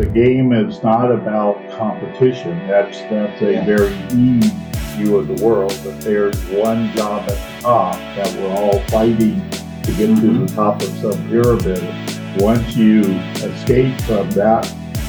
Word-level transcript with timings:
the 0.00 0.06
game 0.06 0.54
is 0.54 0.82
not 0.82 1.12
about 1.12 1.56
competition. 1.72 2.56
That's 2.66 3.02
that's 3.02 3.42
a 3.42 3.62
very 3.66 3.94
easy 4.10 4.50
view 4.96 5.18
of 5.18 5.28
the 5.28 5.44
world. 5.44 5.78
But 5.84 6.00
there's 6.00 6.42
one 6.46 6.90
job 6.96 7.28
at 7.28 7.36
the 7.36 7.60
top 7.60 7.96
that 8.16 8.34
we're 8.36 8.48
all 8.48 8.80
fighting 8.88 9.50
to 9.50 9.92
get 9.92 10.08
mm-hmm. 10.08 10.20
to 10.20 10.46
the 10.46 10.54
top 10.54 10.80
of 10.80 10.88
some 11.00 11.28
pyramid. 11.28 11.82
Once 12.40 12.74
you 12.74 13.02
escape 13.44 14.00
from 14.02 14.30
that 14.30 14.64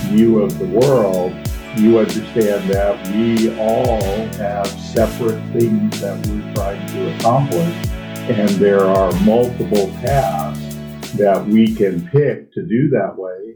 view 0.09 0.41
of 0.41 0.59
the 0.59 0.67
world, 0.67 1.31
you 1.77 1.99
understand 1.99 2.69
that 2.69 3.07
we 3.15 3.57
all 3.57 4.01
have 4.35 4.67
separate 4.67 5.41
things 5.53 6.01
that 6.01 6.17
we're 6.27 6.53
trying 6.53 6.85
to 6.87 7.15
accomplish, 7.15 7.87
and 8.27 8.49
there 8.49 8.81
are 8.81 9.13
multiple 9.21 9.87
tasks 10.01 10.75
that 11.15 11.45
we 11.47 11.73
can 11.73 12.05
pick 12.09 12.51
to 12.51 12.61
do 12.63 12.89
that 12.89 13.15
way. 13.15 13.55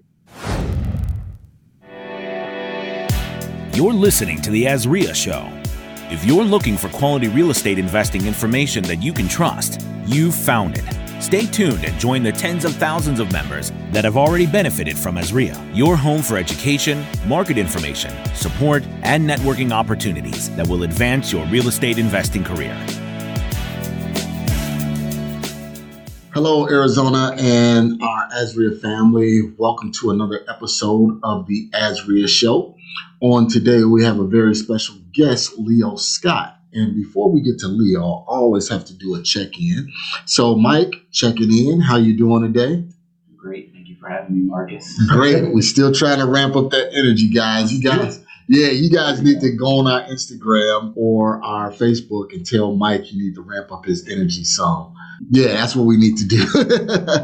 You're 3.75 3.91
listening 3.91 4.41
to 4.43 4.51
the 4.51 4.67
AZREIA 4.67 5.13
Show. 5.13 5.49
If 6.09 6.23
you're 6.23 6.45
looking 6.45 6.77
for 6.77 6.87
quality 6.87 7.27
real 7.27 7.49
estate 7.49 7.77
investing 7.77 8.25
information 8.25 8.85
that 8.85 9.03
you 9.03 9.11
can 9.11 9.27
trust, 9.27 9.85
you've 10.05 10.33
found 10.33 10.77
it. 10.77 11.21
Stay 11.21 11.45
tuned 11.45 11.83
and 11.83 11.99
join 11.99 12.23
the 12.23 12.31
tens 12.31 12.63
of 12.63 12.73
thousands 12.75 13.19
of 13.19 13.33
members 13.33 13.73
that 13.91 14.05
have 14.05 14.15
already 14.15 14.45
benefited 14.45 14.97
from 14.97 15.17
AZREIA, 15.17 15.75
your 15.75 15.97
home 15.97 16.21
for 16.21 16.37
education, 16.37 17.05
market 17.27 17.57
information, 17.57 18.13
support, 18.33 18.81
and 19.01 19.29
networking 19.29 19.73
opportunities 19.73 20.55
that 20.55 20.65
will 20.65 20.83
advance 20.83 21.33
your 21.33 21.45
real 21.47 21.67
estate 21.67 21.97
investing 21.97 22.45
career. 22.45 22.73
Hello, 26.33 26.67
Arizona 26.69 27.35
and 27.37 28.01
our 28.01 28.29
AZREIA 28.29 28.81
family. 28.81 29.53
Welcome 29.57 29.91
to 29.99 30.11
another 30.11 30.45
episode 30.47 31.19
of 31.23 31.45
the 31.47 31.69
Azria 31.71 32.29
Show. 32.29 32.74
On 33.21 33.47
today, 33.47 33.83
we 33.83 34.03
have 34.03 34.19
a 34.19 34.27
very 34.27 34.55
special 34.55 34.95
guest, 35.13 35.57
Leo 35.57 35.95
Scott. 35.95 36.57
And 36.73 36.93
before 36.95 37.31
we 37.31 37.41
get 37.41 37.59
to 37.59 37.67
Leo, 37.67 38.01
I 38.01 38.35
always 38.35 38.67
have 38.69 38.85
to 38.85 38.93
do 38.93 39.15
a 39.15 39.21
check-in. 39.21 39.91
So, 40.25 40.55
Mike, 40.55 40.93
checking 41.11 41.55
in. 41.55 41.79
How 41.79 41.97
you 41.97 42.17
doing 42.17 42.41
today? 42.51 42.85
Great. 43.37 43.71
Thank 43.73 43.87
you 43.87 43.95
for 43.95 44.09
having 44.09 44.35
me, 44.35 44.43
Marcus. 44.43 45.01
Great. 45.07 45.43
We're 45.53 45.61
still 45.61 45.93
trying 45.93 46.19
to 46.19 46.25
ramp 46.25 46.55
up 46.55 46.71
that 46.71 46.93
energy, 46.93 47.29
guys. 47.29 47.73
You 47.73 47.81
guys 47.81 48.25
yeah, 48.47 48.67
you 48.67 48.91
guys 48.91 49.21
need 49.21 49.41
to 49.41 49.51
go 49.51 49.79
on 49.79 49.87
our 49.87 50.03
Instagram 50.03 50.93
or 50.95 51.43
our 51.43 51.71
Facebook 51.71 52.31
and 52.31 52.45
tell 52.45 52.75
Mike 52.75 53.11
you 53.11 53.17
need 53.23 53.35
to 53.35 53.41
ramp 53.41 53.71
up 53.71 53.85
his 53.85 54.07
energy 54.07 54.43
some. 54.43 54.93
Yeah, 55.29 55.47
that's 55.47 55.75
what 55.75 55.85
we 55.85 55.97
need 55.97 56.17
to 56.17 56.25
do. 56.25 56.45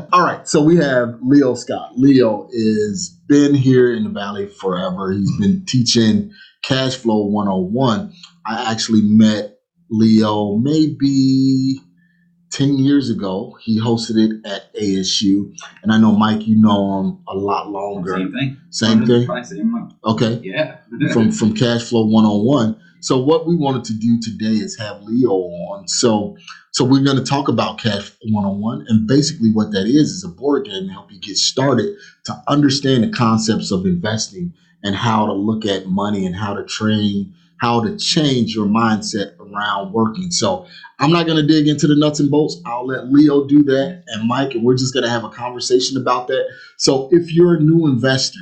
All 0.14 0.24
right, 0.24 0.48
so 0.48 0.64
we 0.64 0.78
have 0.78 1.18
Leo 1.22 1.56
Scott. 1.56 1.98
Leo 1.98 2.48
is 2.52 3.18
been 3.28 3.54
here 3.56 3.94
in 3.94 4.04
the 4.04 4.10
Valley 4.10 4.48
forever. 4.48 5.12
He's 5.12 5.32
been 5.40 5.66
teaching 5.66 6.32
Cash 6.64 6.96
Flow 6.96 7.26
101. 7.26 8.14
I 8.46 8.72
actually 8.72 9.02
met 9.02 9.60
Leo 9.90 10.58
maybe 10.58 11.80
10 12.52 12.78
years 12.78 13.10
ago. 13.10 13.58
He 13.62 13.80
hosted 13.80 14.18
it 14.18 14.46
at 14.46 14.74
ASU. 14.76 15.54
And 15.84 15.92
I 15.92 15.98
know, 15.98 16.12
Mike, 16.12 16.48
you 16.48 16.62
know 16.62 17.00
him 17.00 17.24
a 17.28 17.36
lot 17.36 17.70
longer. 17.70 18.16
Same 18.16 18.32
thing. 18.32 18.58
Same 18.70 19.06
thing? 19.06 19.44
same. 19.44 19.90
Okay. 20.06 20.40
Yeah. 20.44 20.78
from, 21.14 21.32
from 21.32 21.56
Cash 21.56 21.84
Flow 21.84 22.06
101. 22.06 22.80
So 23.02 23.20
what 23.20 23.48
we 23.48 23.56
wanted 23.56 23.84
to 23.86 23.94
do 23.94 24.20
today 24.22 24.58
is 24.58 24.78
have 24.78 25.02
Leo 25.02 25.32
on. 25.32 25.88
So 25.88 26.38
so 26.72 26.86
we're 26.86 27.04
going 27.04 27.18
to 27.18 27.24
talk 27.24 27.48
about 27.48 27.80
Cash 27.80 28.12
101. 28.24 28.86
And 28.88 29.08
basically 29.08 29.52
what 29.52 29.72
that 29.72 29.88
is 29.88 30.12
is 30.12 30.24
a 30.24 30.30
board 30.30 30.66
game 30.66 30.88
to 30.88 30.94
help 30.94 31.12
you 31.12 31.20
get 31.20 31.38
started 31.38 31.96
to 32.26 32.44
understand 32.48 33.04
the 33.04 33.10
concepts 33.10 33.72
of 33.72 33.86
investing 33.86 34.54
and 34.84 34.96
how 34.96 35.26
to 35.26 35.34
look 35.34 35.66
at 35.66 35.88
money 35.88 36.26
and 36.26 36.36
how 36.36 36.54
to 36.54 36.64
train 36.64 37.34
how 37.62 37.80
to 37.80 37.96
change 37.98 38.56
your 38.56 38.66
mindset 38.66 39.38
around 39.40 39.94
working. 39.94 40.32
So 40.32 40.66
I'm 41.00 41.12
not 41.12 41.28
going 41.28 41.38
to 41.38 41.48
dig 41.48 41.68
into 41.68 41.86
the 41.86 41.96
nuts 41.96 42.20
and 42.20 42.32
bolts. 42.32 42.60
I'll 42.66 42.88
let 42.88 43.12
Leo 43.12 43.46
do 43.46 43.62
that 43.66 44.04
and 44.08 44.28
Mike, 44.28 44.56
and 44.56 44.64
we're 44.64 44.76
just 44.76 44.96
going 44.96 45.04
to 45.04 45.10
have 45.10 45.24
a 45.24 45.30
conversation 45.30 45.96
about 45.96 46.28
that. 46.28 46.44
So 46.78 47.08
if 47.12 47.32
you're 47.32 47.58
a 47.58 47.60
new 47.60 47.86
investor 47.86 48.40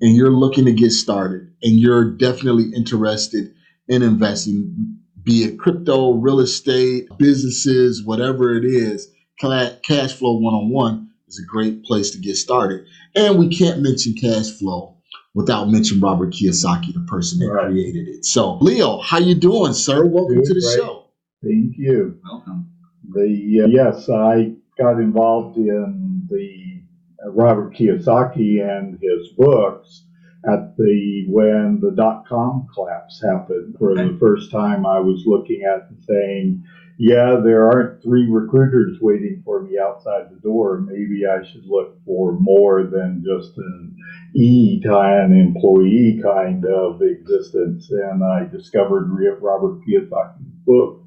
and 0.00 0.14
you're 0.14 0.30
looking 0.30 0.64
to 0.66 0.72
get 0.72 0.92
started 0.92 1.52
and 1.62 1.80
you're 1.80 2.04
definitely 2.04 2.72
interested 2.72 3.52
in 3.88 4.02
investing, 4.04 4.96
be 5.24 5.44
it 5.44 5.58
crypto, 5.58 6.14
real 6.14 6.40
estate, 6.40 7.08
businesses, 7.18 8.04
whatever 8.04 8.56
it 8.56 8.64
is, 8.64 9.08
Cash 9.40 10.14
Flow 10.14 10.38
101 10.38 11.10
is 11.28 11.40
a 11.40 11.50
great 11.50 11.84
place 11.84 12.10
to 12.10 12.18
get 12.18 12.36
started. 12.36 12.86
And 13.14 13.38
we 13.38 13.48
can't 13.48 13.82
mention 13.82 14.14
cash 14.14 14.50
flow 14.50 14.96
without 15.34 15.68
mentioning 15.70 16.02
Robert 16.02 16.32
Kiyosaki, 16.32 16.92
the 16.92 17.04
person 17.08 17.38
that 17.40 17.52
right. 17.52 17.66
created 17.66 18.08
it. 18.08 18.24
So, 18.24 18.58
Leo, 18.58 19.00
how 19.00 19.18
you 19.18 19.34
doing, 19.34 19.72
sir? 19.72 20.04
Welcome 20.04 20.42
to 20.42 20.54
the 20.54 20.60
great. 20.60 20.76
show. 20.76 21.06
Thank 21.42 21.76
you. 21.76 22.18
Welcome. 22.24 22.70
The 23.10 23.62
uh, 23.64 23.66
yes, 23.66 24.08
I 24.08 24.54
got 24.78 25.00
involved 25.00 25.56
in 25.56 26.26
the 26.28 26.82
uh, 27.24 27.30
Robert 27.30 27.74
Kiyosaki 27.74 28.60
and 28.62 28.98
his 29.00 29.28
books 29.36 30.04
at 30.46 30.76
the 30.76 31.24
when 31.28 31.80
the 31.80 31.92
dot 31.92 32.26
com 32.26 32.66
collapse 32.74 33.22
happened. 33.22 33.76
For 33.78 33.92
okay. 33.92 34.08
the 34.08 34.18
first 34.18 34.50
time, 34.50 34.86
I 34.86 34.98
was 34.98 35.24
looking 35.26 35.62
at 35.62 35.88
and 35.88 36.02
saying 36.04 36.64
yeah, 36.98 37.40
there 37.42 37.68
aren't 37.68 38.02
three 38.02 38.28
recruiters 38.30 38.98
waiting 39.00 39.42
for 39.44 39.62
me 39.62 39.78
outside 39.78 40.30
the 40.30 40.40
door. 40.40 40.80
Maybe 40.80 41.26
I 41.26 41.44
should 41.44 41.66
look 41.66 41.96
for 42.04 42.38
more 42.38 42.84
than 42.84 43.24
just 43.24 43.56
an 43.56 43.96
E 44.36 44.80
kind 44.84 45.32
employee 45.32 46.20
kind 46.22 46.64
of 46.64 47.02
existence. 47.02 47.90
And 47.90 48.22
I 48.22 48.44
discovered 48.44 49.10
Robert 49.40 49.80
Kiyosaki's 49.84 50.44
book, 50.64 51.02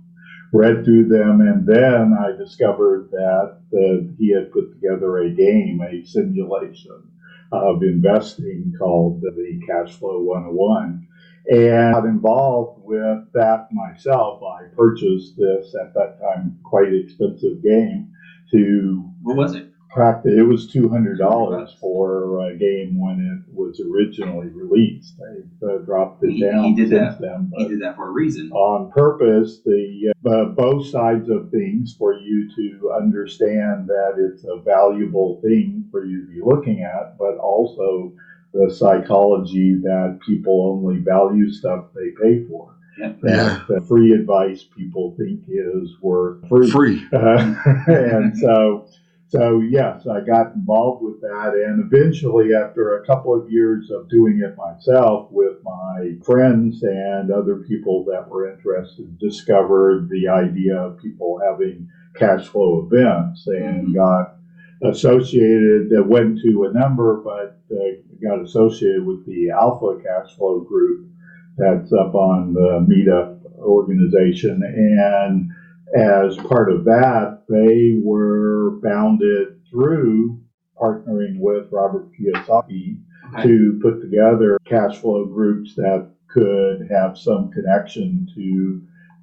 read 0.52 0.84
through 0.84 1.08
them, 1.08 1.42
and 1.42 1.66
then 1.66 2.14
I 2.14 2.36
discovered 2.36 3.10
that, 3.12 3.60
that 3.72 4.16
he 4.18 4.34
had 4.34 4.52
put 4.52 4.74
together 4.74 5.20
a 5.20 5.30
game, 5.30 5.82
a 5.82 6.06
simulation 6.06 7.10
of 7.52 7.84
investing 7.84 8.74
called 8.78 9.22
the 9.22 9.62
Cash 9.68 9.94
Flow 9.96 10.22
101 10.22 11.08
and 11.48 11.94
got 11.94 12.06
involved 12.06 12.82
with 12.84 13.32
that 13.34 13.68
myself. 13.72 14.42
I 14.44 14.68
purchased 14.76 15.38
this 15.38 15.76
at 15.80 15.94
that 15.94 16.20
time 16.20 16.58
quite 16.64 16.94
expensive 16.94 17.62
game 17.64 18.12
to 18.52 19.10
what 19.22 19.38
was 19.38 19.56
it? 19.56 19.65
Practice. 19.96 20.34
It 20.38 20.44
was 20.44 20.68
two 20.68 20.90
hundred 20.90 21.18
dollars 21.18 21.74
for 21.80 22.46
a 22.50 22.58
game 22.58 23.00
when 23.00 23.46
it 23.48 23.56
was 23.56 23.80
originally 23.80 24.48
released. 24.48 25.16
They 25.18 25.68
uh, 25.68 25.78
dropped 25.86 26.22
it 26.24 26.32
he, 26.32 26.42
down 26.42 26.66
he 26.66 26.76
did 26.76 26.90
since 26.90 27.16
that. 27.16 27.22
then. 27.22 27.52
he 27.56 27.68
did 27.70 27.82
that 27.82 27.96
for 27.96 28.10
a 28.10 28.12
reason. 28.12 28.52
On 28.52 28.92
purpose, 28.92 29.62
the 29.64 30.14
uh, 30.26 30.46
both 30.46 30.88
sides 30.88 31.30
of 31.30 31.50
things 31.50 31.96
for 31.98 32.14
you 32.14 32.54
to 32.56 32.92
understand 32.92 33.88
that 33.88 34.16
it's 34.18 34.44
a 34.44 34.60
valuable 34.62 35.40
thing 35.42 35.86
for 35.92 36.06
you 36.06 36.26
to 36.26 36.28
be 36.28 36.42
looking 36.44 36.84
at, 36.84 37.18
but 37.18 37.38
also 37.38 38.12
the 38.54 38.70
psychology 38.74 39.76
that 39.76 40.20
people 40.26 40.78
only 40.78 41.00
value 41.00 41.50
stuff 41.50 41.86
they 41.96 42.10
pay 42.22 42.46
for. 42.50 42.76
Yep. 42.98 43.22
That 43.22 43.86
free 43.88 44.14
advice 44.14 44.64
people 44.64 45.16
think 45.18 45.42
is 45.48 45.96
worth 46.02 46.48
free. 46.48 46.70
Free. 46.70 47.08
Uh, 47.14 47.56
and 47.88 48.38
so, 48.38 48.88
so 49.28 49.62
yes, 49.62 50.08
I 50.08 50.22
got 50.22 50.54
involved 50.54 51.04
with 51.04 51.22
that, 51.22 51.54
and 51.54 51.92
eventually, 51.92 52.54
after 52.54 52.98
a 52.98 53.06
couple 53.06 53.34
of 53.34 53.52
years 53.52 53.90
of 53.92 54.10
doing 54.10 54.42
it 54.46 54.56
myself 54.56 55.30
with 55.32 55.58
my 55.64 56.14
friends 56.24 56.84
and 56.84 57.32
other 57.32 57.58
people 57.68 58.06
that 58.06 58.28
were 58.30 58.52
interested, 58.52 59.18
discovered 59.20 60.10
the 60.10 60.28
idea 60.28 60.78
of 60.78 61.00
people 61.00 61.40
having 61.44 61.90
cash 62.16 62.46
flow 62.46 62.88
events 62.90 63.48
and 63.48 63.88
mm-hmm. 63.88 63.96
got 63.96 64.36
associated, 64.84 65.90
that 65.90 66.06
went 66.08 66.40
to 66.42 66.66
a 66.66 66.74
number, 66.78 67.22
but 67.24 67.60
uh, 67.72 67.96
got 68.22 68.44
associated 68.44 69.06
with 69.06 69.26
the 69.26 69.50
Alpha 69.50 69.98
Cash 70.04 70.36
Flow 70.36 70.60
Group 70.62 71.10
that's 71.58 71.92
up 71.94 72.14
on 72.14 72.54
the 72.54 72.86
Meetup 72.88 73.40
organization. 73.60 74.62
And 74.64 75.52
as 75.94 76.36
part 76.38 76.72
of 76.72 76.86
that, 76.86 77.44
they 77.48 78.00
were 78.04 78.80
founded 78.82 79.60
through 79.70 80.42
partnering 80.80 81.40
with 81.40 81.68
Robert 81.72 82.10
Kiyosaki 82.14 82.98
okay. 83.34 83.44
to 83.44 83.80
put 83.82 84.02
together 84.02 84.58
cash 84.66 84.98
flow 84.98 85.26
groups 85.26 85.76
that 85.76 86.10
could 86.28 86.88
have 86.92 87.18
some 87.18 87.52
connection 87.52 88.28
to 88.36 88.82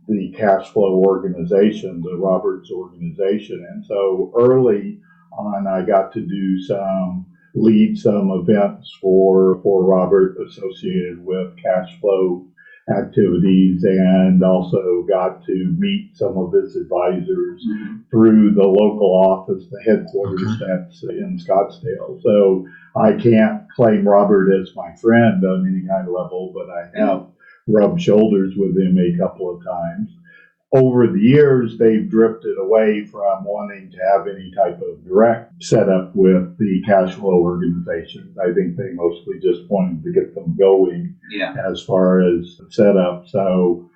the 0.09 0.35
cash 0.37 0.69
flow 0.69 0.95
organization, 0.95 2.01
the 2.03 2.17
Roberts 2.17 2.71
organization. 2.71 3.67
And 3.71 3.85
so 3.85 4.33
early 4.39 4.99
on, 5.39 5.67
I 5.67 5.83
got 5.83 6.13
to 6.13 6.21
do 6.21 6.63
some 6.63 7.27
lead 7.55 7.99
some 7.99 8.31
events 8.31 8.97
for 9.01 9.61
for 9.63 9.85
Robert 9.85 10.39
associated 10.47 11.23
with 11.25 11.57
cash 11.63 12.01
flow 12.01 12.47
activities 12.91 13.85
and 13.85 14.43
also 14.43 15.05
got 15.09 15.45
to 15.45 15.75
meet 15.79 16.11
some 16.15 16.37
of 16.37 16.53
his 16.53 16.77
advisors 16.77 17.65
Mhm. 17.67 18.01
through 18.11 18.55
the 18.55 18.67
local 18.67 19.15
office, 19.15 19.69
the 19.71 19.81
headquarters 19.83 20.59
that's 20.59 21.03
in 21.05 21.39
Scottsdale. 21.39 22.21
So 22.23 22.67
I 22.97 23.13
can't 23.13 23.63
claim 23.77 24.07
Robert 24.07 24.51
as 24.53 24.75
my 24.75 24.93
friend 25.01 25.45
on 25.45 25.67
any 25.67 25.87
high 25.87 26.07
level, 26.07 26.53
but 26.55 26.69
I 26.71 26.91
have 26.99 27.27
rubbed 27.69 28.01
shoulders 28.01 28.57
with 28.57 28.77
him 28.77 28.99
a 28.99 29.17
couple 29.17 29.55
of 29.55 29.65
times. 29.65 30.11
Over 30.75 31.07
the 31.07 31.21
years, 31.21 31.77
they've 31.77 32.09
drifted 32.09 32.57
away 32.59 33.05
from 33.05 33.45
wanting 33.45 33.91
to 33.91 33.99
have 34.11 34.27
any 34.27 34.51
type 34.53 34.81
of 34.81 35.05
direct 35.05 35.63
setup 35.63 36.17
with 36.17 36.57
the 36.57 36.83
cash 36.87 37.13
flow 37.15 37.41
organizations. 37.43 38.39
I 38.39 38.55
think 38.55 38.77
they 38.77 38.93
mostly 38.95 39.35
just 39.43 39.69
wanted 39.69 40.03
to 40.03 40.13
get 40.13 40.35
them 40.35 40.57
going 40.59 41.15
Yeah. 41.31 41.55
as 41.71 41.83
far 41.83 42.23
as 42.23 42.59
setup. 42.71 43.29
So 43.29 43.91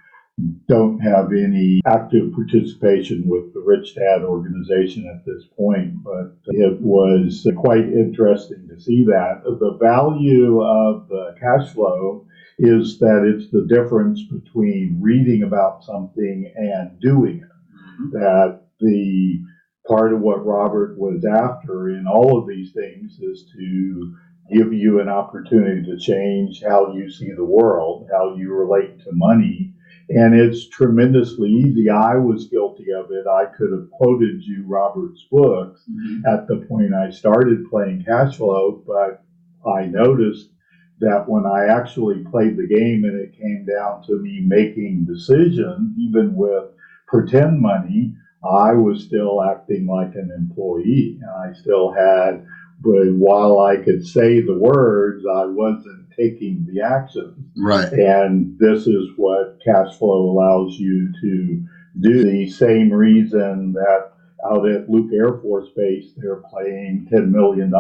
don't 0.69 0.99
have 0.99 1.33
any 1.33 1.81
active 1.87 2.31
participation 2.35 3.23
with 3.27 3.55
the 3.55 3.61
Rich 3.61 3.95
Dad 3.95 4.23
organization 4.23 5.07
at 5.07 5.25
this 5.25 5.45
point, 5.57 6.05
but 6.05 6.37
it 6.49 6.79
was 6.83 7.49
quite 7.57 7.87
interesting 7.89 8.69
to 8.69 8.79
see 8.79 9.03
that. 9.05 9.41
The 9.45 9.79
value 9.81 10.61
of 10.61 11.09
the 11.09 11.35
cash 11.41 11.71
flow 11.73 12.27
is 12.59 12.99
that 12.99 13.25
it's 13.25 13.51
the 13.51 13.67
difference 13.69 14.23
between 14.25 14.99
reading 15.01 15.43
about 15.43 15.85
something 15.85 16.51
and 16.57 16.99
doing 17.01 17.39
it 17.39 18.03
Mhm. 18.03 18.11
that 18.13 18.61
the 18.81 19.41
part 19.87 20.13
of 20.13 20.21
what 20.21 20.45
Robert 20.45 20.99
was 20.99 21.25
after 21.25 21.91
in 21.91 22.07
all 22.07 22.39
of 22.39 22.47
these 22.49 22.73
things 22.73 23.19
is 23.21 23.51
to 23.57 24.15
give 24.53 24.73
you 24.73 25.01
an 25.01 25.09
opportunity 25.09 25.83
to 25.85 25.97
change 25.97 26.63
how 26.63 26.93
you 26.95 27.11
see 27.11 27.33
the 27.33 27.45
world, 27.45 28.09
how 28.13 28.35
you 28.37 28.53
relate 28.53 29.01
to 29.01 29.11
money. 29.13 29.73
And 30.09 30.35
it's 30.35 30.69
tremendously 30.69 31.51
easy. 31.51 31.91
I 31.91 32.17
was 32.17 32.47
guilty 32.49 32.93
of 32.93 33.11
it. 33.11 33.27
I 33.27 33.47
could 33.47 33.73
have 33.73 33.91
quoted 33.91 34.43
you 34.43 34.65
Robert's 34.67 35.27
books 35.31 35.85
Mhm. 35.91 36.23
at 36.27 36.47
the 36.47 36.59
point 36.69 36.95
I 36.95 37.11
started 37.11 37.69
playing 37.69 38.03
cash 38.05 38.37
flow, 38.37 38.83
but 38.87 39.23
I 39.69 39.87
noticed 39.87 40.53
that 41.01 41.29
when 41.29 41.45
I 41.47 41.67
actually 41.67 42.25
played 42.31 42.57
the 42.57 42.67
game 42.67 43.05
and 43.05 43.21
it 43.21 43.39
came 43.39 43.67
down 43.67 44.03
to 44.05 44.19
me 44.21 44.41
making 44.41 45.05
decisions, 45.05 45.97
even 45.99 46.35
with 46.35 46.71
pretend 47.07 47.61
money, 47.61 48.15
I 48.45 48.73
was 48.73 49.05
still 49.05 49.43
acting 49.43 49.87
like 49.87 50.15
an 50.15 50.31
employee. 50.35 51.19
And 51.21 51.31
I 51.31 51.53
still 51.59 51.93
had, 51.93 52.47
but 52.81 53.13
while 53.13 53.61
I 53.61 53.77
could 53.77 54.07
say 54.07 54.41
the 54.41 54.59
words, 54.59 55.25
I 55.27 55.45
wasn't 55.47 56.11
taking 56.17 56.67
the 56.67 56.83
actions. 56.83 57.37
Right. 57.57 57.93
And 57.93 58.59
this 58.59 58.87
is 58.87 59.09
what 59.17 59.59
cash 59.65 59.95
flow 59.97 60.31
allows 60.31 60.79
you 60.79 61.13
to 61.21 61.65
do. 62.01 62.25
The 62.25 62.51
same 62.51 62.93
reason 62.93 63.73
that 63.73 64.13
out 64.45 64.69
at 64.69 64.89
Luke 64.89 65.11
Air 65.13 65.39
Force 65.39 65.69
Base, 65.77 66.13
they're 66.17 66.43
paying 66.55 67.09
$10 67.11 67.31
million 67.31 67.73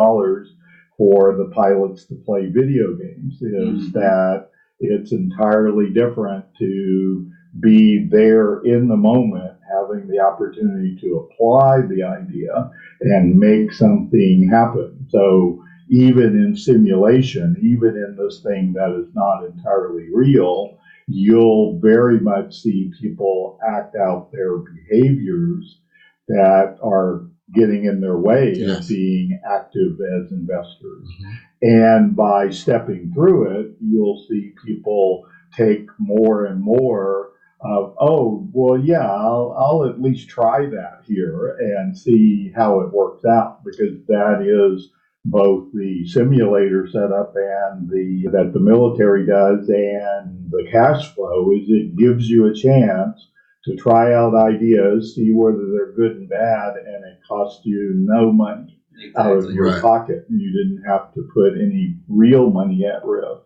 for 0.96 1.36
the 1.36 1.50
pilots 1.54 2.04
to 2.06 2.14
play 2.14 2.46
video 2.46 2.94
games 2.94 3.42
is 3.42 3.90
Mhm. 3.90 3.92
that 3.92 4.48
it's 4.80 5.12
entirely 5.12 5.90
different 5.90 6.44
to 6.58 7.26
be 7.60 8.06
there 8.10 8.60
in 8.60 8.88
the 8.88 8.96
moment, 8.96 9.52
having 9.72 10.06
the 10.08 10.20
opportunity 10.20 10.96
to 11.00 11.16
apply 11.16 11.80
the 11.82 12.02
idea 12.02 12.70
and 13.00 13.38
make 13.38 13.72
something 13.72 14.48
happen. 14.48 15.06
So 15.08 15.62
even 15.88 16.36
in 16.36 16.56
simulation, 16.56 17.56
even 17.60 17.96
in 17.96 18.16
this 18.16 18.42
thing 18.42 18.72
that 18.74 18.92
is 18.92 19.14
not 19.14 19.44
entirely 19.46 20.08
real, 20.12 20.76
you'll 21.08 21.78
very 21.78 22.20
much 22.20 22.60
see 22.60 22.90
people 23.00 23.58
act 23.66 23.94
out 23.96 24.32
their 24.32 24.58
behaviors 24.58 25.80
that 26.28 26.76
are 26.82 27.24
getting 27.54 27.84
in 27.84 28.00
their 28.00 28.18
way 28.18 28.60
of 28.62 28.88
being 28.88 29.40
active 29.48 29.92
as 30.16 30.32
investors. 30.32 31.08
Mm-hmm. 31.20 31.32
And 31.62 32.16
by 32.16 32.50
stepping 32.50 33.12
through 33.14 33.60
it, 33.60 33.76
you'll 33.80 34.24
see 34.28 34.52
people 34.64 35.24
take 35.56 35.86
more 35.98 36.46
and 36.46 36.60
more 36.60 37.30
of, 37.60 37.94
oh, 38.00 38.48
well, 38.52 38.78
yeah, 38.78 39.08
I'll, 39.08 39.54
I'll 39.58 39.88
at 39.88 40.00
least 40.00 40.28
try 40.28 40.66
that 40.66 41.02
here 41.06 41.56
and 41.58 41.96
see 41.96 42.52
how 42.54 42.80
it 42.80 42.92
works 42.92 43.24
out 43.24 43.64
because 43.64 43.96
that 44.08 44.42
is 44.42 44.90
both 45.24 45.72
the 45.72 46.06
simulator 46.06 46.86
setup 46.90 47.34
and 47.34 47.88
the 47.90 48.28
that 48.30 48.52
the 48.52 48.60
military 48.60 49.26
does 49.26 49.68
and 49.68 50.48
the 50.50 50.68
cash 50.70 51.12
flow 51.14 51.50
is 51.50 51.68
it 51.68 51.96
gives 51.96 52.28
you 52.28 52.46
a 52.46 52.54
chance 52.54 53.26
to 53.66 53.74
try 53.76 54.14
out 54.14 54.34
ideas, 54.34 55.14
see 55.16 55.32
whether 55.34 55.58
they're 55.72 55.92
good 55.92 56.16
and 56.16 56.28
bad, 56.28 56.74
and 56.76 57.04
it 57.04 57.18
costs 57.28 57.66
you 57.66 57.92
no 57.96 58.32
money 58.32 58.80
out 59.16 59.36
of 59.36 59.50
your 59.50 59.66
Right. 59.66 59.82
pocket. 59.82 60.24
You 60.30 60.52
didn't 60.52 60.82
have 60.88 61.12
to 61.14 61.22
put 61.34 61.54
any 61.60 61.96
real 62.08 62.50
money 62.50 62.86
at 62.86 63.04
risk 63.04 63.42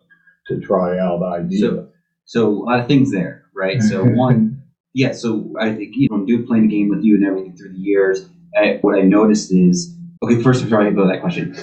to 0.47 0.59
try 0.59 0.99
out 0.99 1.23
ideas. 1.23 1.61
So, 1.61 1.87
so 2.25 2.49
a 2.49 2.63
lot 2.63 2.79
of 2.79 2.87
things 2.87 3.11
there, 3.11 3.45
right? 3.55 3.81
So 3.81 4.03
one, 4.13 4.61
yeah. 4.93 5.11
So 5.11 5.53
I 5.59 5.73
think 5.73 5.95
you 5.95 6.07
know, 6.11 6.23
do 6.23 6.45
playing 6.45 6.67
the 6.67 6.75
game 6.75 6.89
with 6.89 7.03
you 7.03 7.15
and 7.15 7.25
everything 7.25 7.55
through 7.57 7.73
the 7.73 7.79
years. 7.79 8.29
I, 8.55 8.77
what 8.81 8.99
I 8.99 9.01
noticed 9.01 9.51
is, 9.51 9.95
okay. 10.21 10.41
First, 10.41 10.63
before 10.63 10.81
I 10.81 10.91
go 10.91 11.07
to 11.07 11.11
that 11.11 11.21
question, 11.21 11.55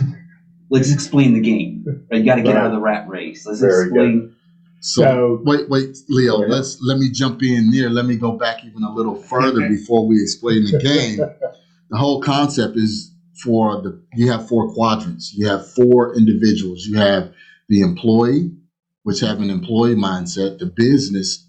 let's 0.71 0.93
explain 0.93 1.33
the 1.33 1.41
game. 1.41 1.85
Right? 2.11 2.19
You 2.19 2.25
got 2.25 2.37
to 2.37 2.43
get 2.43 2.57
out 2.57 2.67
of 2.67 2.73
the 2.73 2.81
rat 2.81 3.09
race. 3.09 3.47
Let's 3.47 3.61
Very 3.61 3.85
explain. 3.85 4.35
So, 4.81 5.03
So- 5.03 5.43
wait, 5.45 5.69
wait, 5.69 5.97
Leo. 6.09 6.39
Let's 6.39 6.81
let 6.83 6.99
me 6.99 7.11
jump 7.11 7.43
in 7.43 7.71
there. 7.71 7.91
Let 7.91 8.07
me 8.07 8.17
go 8.17 8.33
back 8.33 8.65
even 8.65 8.83
a 8.83 8.93
little 8.93 9.17
further 9.17 9.69
before 9.69 10.07
we 10.07 10.21
explain 10.23 10.65
the 10.65 10.79
game. 10.83 11.19
the 11.91 11.97
whole 11.97 12.21
concept 12.21 12.77
is 12.77 13.13
for 13.43 13.81
the 13.83 14.01
you 14.15 14.31
have 14.31 14.49
four 14.49 14.73
quadrants. 14.73 15.33
You 15.35 15.47
have 15.49 15.69
four 15.73 16.17
individuals. 16.17 16.85
You 16.87 16.97
have 16.99 17.33
the 17.69 17.81
employee, 17.81 18.53
which 19.03 19.21
have 19.21 19.41
an 19.41 19.51
employee 19.51 19.95
mindset, 19.95 20.59
the 20.59 20.67
business 20.67 21.47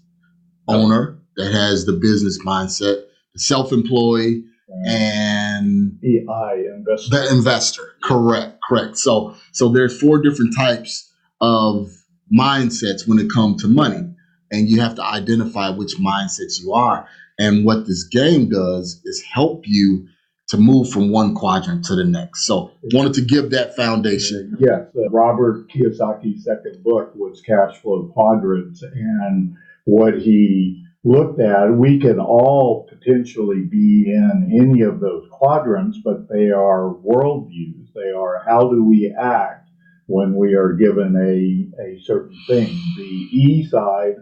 owner 0.68 1.18
that 1.36 1.52
has 1.52 1.84
the 1.86 1.94
business 1.94 2.38
mindset, 2.44 3.02
the 3.32 3.38
self-employed, 3.40 4.42
and 4.86 5.98
EI 6.04 6.64
investor. 6.76 7.10
the 7.10 7.28
investor. 7.32 7.82
Correct, 8.02 8.58
correct. 8.68 8.96
So 8.98 9.34
so 9.52 9.68
there's 9.68 9.98
four 9.98 10.20
different 10.22 10.54
types 10.56 11.12
of 11.40 11.88
mindsets 12.32 13.06
when 13.06 13.18
it 13.18 13.30
comes 13.30 13.62
to 13.62 13.68
money. 13.68 14.14
And 14.50 14.68
you 14.68 14.80
have 14.80 14.96
to 14.96 15.04
identify 15.04 15.70
which 15.70 15.96
mindsets 15.96 16.60
you 16.60 16.72
are. 16.72 17.08
And 17.38 17.64
what 17.64 17.86
this 17.86 18.04
game 18.04 18.48
does 18.48 19.00
is 19.04 19.22
help 19.32 19.62
you 19.66 20.08
to 20.48 20.56
move 20.56 20.90
from 20.90 21.12
one 21.12 21.34
quadrant 21.34 21.84
to 21.84 21.94
the 21.94 22.04
next. 22.04 22.46
So 22.46 22.72
wanted 22.92 23.14
to 23.14 23.22
give 23.22 23.50
that 23.50 23.76
foundation. 23.76 24.56
Yes, 24.58 24.88
uh, 24.96 25.08
Robert 25.10 25.70
Kiyosaki's 25.70 26.44
second 26.44 26.82
book 26.82 27.12
was 27.14 27.40
Cash 27.40 27.76
Flow 27.76 28.10
Quadrants, 28.12 28.82
and 28.82 29.56
what 29.84 30.18
he 30.18 30.84
looked 31.04 31.40
at, 31.40 31.70
we 31.70 31.98
can 32.00 32.18
all 32.18 32.88
potentially 32.88 33.62
be 33.62 34.12
in 34.12 34.50
any 34.60 34.82
of 34.82 35.00
those 35.00 35.26
quadrants, 35.30 35.98
but 36.04 36.28
they 36.28 36.50
are 36.50 36.94
worldviews. 37.06 37.92
They 37.94 38.10
are 38.10 38.42
how 38.44 38.70
do 38.70 38.84
we 38.84 39.14
act 39.18 39.68
when 40.06 40.34
we 40.34 40.54
are 40.54 40.72
given 40.72 41.14
a, 41.16 41.59
a 41.80 41.98
certain 42.00 42.38
thing. 42.46 42.68
The 42.96 43.02
E 43.32 43.66
side, 43.66 44.16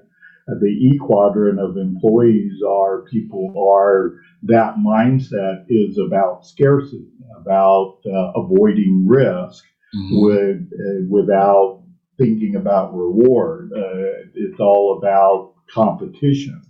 the 0.46 0.66
E 0.68 0.98
quadrant 0.98 1.60
of 1.60 1.76
employees 1.76 2.54
are 2.68 3.02
people 3.02 3.52
are 3.58 4.14
that 4.44 4.76
mindset 4.76 5.64
is 5.68 5.98
about 5.98 6.46
scarcity, 6.46 7.08
about 7.40 7.98
uh, 8.06 8.32
avoiding 8.36 9.06
risk 9.06 9.64
Mhm. 9.94 10.22
with, 10.22 10.72
uh, 10.72 11.06
without 11.10 11.82
thinking 12.18 12.56
about 12.56 12.94
reward. 12.94 13.72
Uh, 13.74 14.28
it's 14.34 14.60
all 14.60 14.98
about 14.98 15.54
competition. 15.72 16.60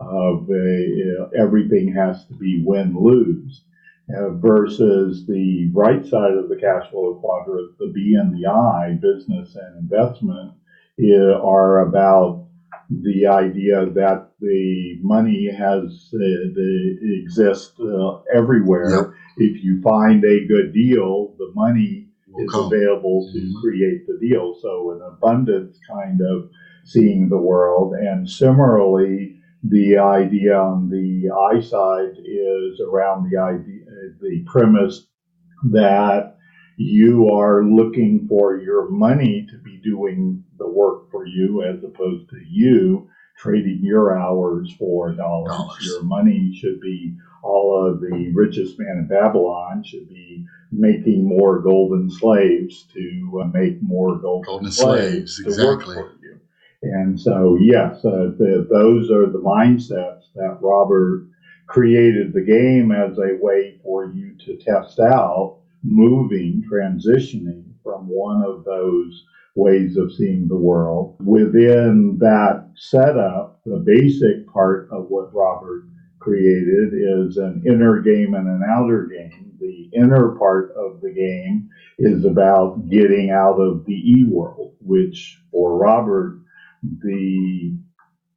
Of 0.00 0.48
uh, 0.48 1.28
everything 1.36 1.92
has 1.94 2.24
to 2.26 2.34
be 2.34 2.62
win 2.64 2.96
lose. 2.98 3.64
Uh, 4.16 4.30
versus 4.30 5.26
the 5.26 5.70
right 5.74 6.06
side 6.06 6.32
of 6.32 6.48
the 6.48 6.56
cash 6.56 6.88
flow 6.90 7.14
quadrant, 7.20 7.76
the 7.78 7.92
B 7.94 8.16
and 8.18 8.32
the 8.34 8.48
I, 8.48 8.98
business 9.02 9.54
and 9.54 9.76
investment, 9.80 10.52
are 11.44 11.80
about 11.80 12.46
the 12.90 13.26
idea 13.26 13.84
that 13.90 14.30
the 14.40 14.98
money 15.02 15.50
has 15.52 16.10
uh, 16.14 16.18
the 16.18 16.96
exists 17.22 17.78
uh, 17.80 18.20
everywhere. 18.34 18.90
Yep. 18.90 19.10
If 19.36 19.62
you 19.62 19.82
find 19.82 20.24
a 20.24 20.46
good 20.46 20.72
deal, 20.72 21.34
the 21.38 21.52
money 21.54 22.08
Will 22.28 22.44
is 22.44 22.50
come. 22.50 22.66
available 22.72 23.28
to 23.32 23.38
Mhm. 23.38 23.60
create 23.60 24.06
the 24.06 24.18
deal. 24.26 24.54
So 24.54 24.92
an 24.92 25.02
abundance 25.02 25.78
kind 25.92 26.20
of 26.22 26.48
seeing 26.84 27.28
the 27.28 27.36
world. 27.36 27.92
And 27.94 28.28
similarly, 28.28 29.36
the 29.62 29.98
idea 29.98 30.56
on 30.58 30.88
the 30.88 31.30
I 31.30 31.60
side 31.60 32.16
is 32.24 32.80
around 32.80 33.28
the 33.30 33.36
idea, 33.38 33.77
the 34.20 34.44
premise 34.46 35.06
that 35.70 36.36
you 36.76 37.28
are 37.30 37.64
looking 37.64 38.26
for 38.28 38.56
your 38.56 38.88
money 38.88 39.46
to 39.50 39.58
be 39.58 39.80
doing 39.82 40.44
the 40.58 40.68
work 40.68 41.10
for 41.10 41.26
you 41.26 41.62
as 41.62 41.82
opposed 41.82 42.30
to 42.30 42.36
you 42.48 43.08
trading 43.38 43.80
your 43.82 44.18
hours 44.18 44.72
for 44.78 45.12
dollars. 45.12 45.56
Dollars. 45.56 45.86
Your 45.86 46.02
money 46.02 46.56
should 46.60 46.80
be 46.80 47.16
all 47.42 47.86
of 47.86 48.00
the 48.00 48.32
richest 48.34 48.78
man 48.78 48.98
in 48.98 49.08
Babylon 49.08 49.82
should 49.84 50.08
be 50.08 50.44
making 50.72 51.26
more 51.26 51.60
golden 51.60 52.10
slaves 52.10 52.84
to 52.92 53.42
uh, 53.42 53.46
make 53.46 53.80
more 53.80 54.18
golden, 54.18 54.44
Golden 54.44 54.72
slaves, 54.72 55.36
slaves, 55.36 55.56
to 55.56 55.64
work 55.64 55.80
exactly. 55.80 55.94
for 55.94 56.12
you. 56.20 56.40
And 56.82 57.20
so, 57.20 57.56
yes, 57.60 58.04
uh, 58.04 58.32
the, 58.38 58.66
those 58.70 59.10
are 59.10 59.26
the 59.26 59.40
mindsets 59.40 60.24
that 60.34 60.58
Robert 60.60 61.27
created 61.68 62.32
the 62.32 62.40
game 62.40 62.90
as 62.90 63.16
a 63.18 63.36
way 63.40 63.78
for 63.84 64.06
you 64.06 64.34
to 64.44 64.56
test 64.56 64.98
out 64.98 65.58
moving, 65.82 66.64
transitioning 66.70 67.64
from 67.84 68.08
one 68.08 68.42
of 68.42 68.64
those 68.64 69.24
ways 69.54 69.96
of 69.96 70.12
seeing 70.12 70.48
the 70.48 70.56
world. 70.56 71.16
Within 71.20 72.16
that 72.18 72.70
setup, 72.76 73.60
the 73.64 73.82
basic 73.84 74.46
part 74.52 74.88
of 74.90 75.06
what 75.08 75.34
Robert 75.34 75.84
created 76.18 76.94
is 76.94 77.36
an 77.36 77.62
inner 77.66 78.00
game 78.00 78.34
and 78.34 78.48
an 78.48 78.62
outer 78.68 79.06
game. 79.06 79.52
The 79.60 79.90
inner 79.94 80.36
part 80.38 80.72
of 80.72 81.00
the 81.00 81.10
game 81.10 81.68
is 81.98 82.24
about 82.24 82.88
getting 82.88 83.30
out 83.30 83.58
of 83.58 83.84
the 83.84 83.94
E 83.94 84.24
world, 84.28 84.74
which 84.80 85.40
for 85.50 85.78
Robert, 85.78 86.40
the 86.82 87.76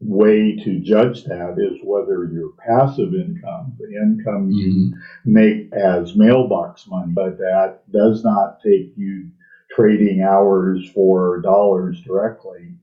way 0.01 0.55
to 0.63 0.79
judge 0.79 1.23
that 1.25 1.55
is 1.57 1.79
whether 1.83 2.25
your 2.33 2.51
passive 2.65 3.13
income, 3.13 3.73
the 3.79 3.95
income 3.95 4.49
you 4.51 4.73
mm-hmm. 4.73 4.99
make 5.25 5.71
as 5.73 6.15
mailbox 6.15 6.87
money, 6.87 7.11
but 7.13 7.37
that 7.37 7.79
does 7.91 8.23
not 8.23 8.59
take 8.65 8.93
you 8.97 9.29
trading 9.75 10.21
hours 10.21 10.89
for 10.93 11.39
dollars 11.41 12.01
directly. 12.01 12.73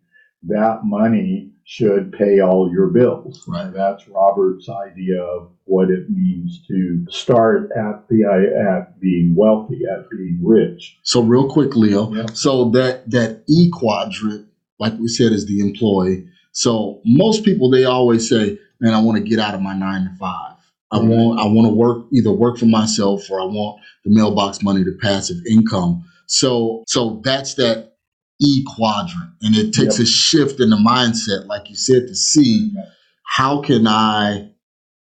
That 0.44 0.84
money 0.84 1.50
should 1.64 2.12
pay 2.12 2.40
all 2.40 2.70
your 2.72 2.86
bills. 2.86 3.44
Right. 3.46 3.70
That's 3.72 4.08
Robert's 4.08 4.68
idea 4.68 5.20
of 5.20 5.50
what 5.64 5.90
it 5.90 6.08
means 6.08 6.62
to 6.68 7.04
start 7.10 7.70
at 7.76 8.08
the 8.08 8.24
at 8.24 8.98
being 9.00 9.34
wealthy, 9.34 9.80
at 9.84 10.08
being 10.08 10.40
rich. 10.42 10.98
So 11.02 11.20
real 11.20 11.48
quick, 11.48 11.76
Leo. 11.76 12.26
So 12.32 12.70
that 12.70 13.10
that 13.10 13.42
E 13.48 13.68
quadrant, 13.70 14.48
like 14.78 14.96
we 14.98 15.08
said, 15.08 15.32
is 15.32 15.46
the 15.46 15.60
employee. 15.60 16.28
So 16.52 17.00
most 17.04 17.44
people 17.44 17.70
they 17.70 17.84
always 17.84 18.28
say, 18.28 18.58
"Man, 18.80 18.94
I 18.94 19.00
want 19.00 19.18
to 19.18 19.24
get 19.24 19.38
out 19.38 19.54
of 19.54 19.60
my 19.62 19.74
nine 19.74 20.04
to 20.04 20.10
five. 20.18 20.54
I 20.90 20.98
Right. 20.98 21.08
want 21.08 21.40
I 21.40 21.44
want 21.46 21.68
to 21.68 21.74
work 21.74 22.06
either 22.12 22.32
work 22.32 22.58
for 22.58 22.66
myself 22.66 23.30
or 23.30 23.40
I 23.40 23.44
want 23.44 23.80
the 24.04 24.10
mailbox 24.10 24.62
money 24.62 24.84
to 24.84 24.92
passive 25.00 25.38
income." 25.48 26.04
So 26.26 26.84
so 26.86 27.20
that's 27.24 27.54
that 27.54 27.94
E 28.40 28.64
quadrant, 28.76 29.30
and 29.42 29.54
it 29.56 29.72
takes 29.72 29.98
Yep. 29.98 30.04
a 30.04 30.06
shift 30.06 30.60
in 30.60 30.70
the 30.70 30.76
mindset, 30.76 31.46
like 31.46 31.68
you 31.68 31.76
said, 31.76 32.06
to 32.08 32.14
see 32.14 32.72
how 33.24 33.60
can 33.60 33.86
I 33.86 34.50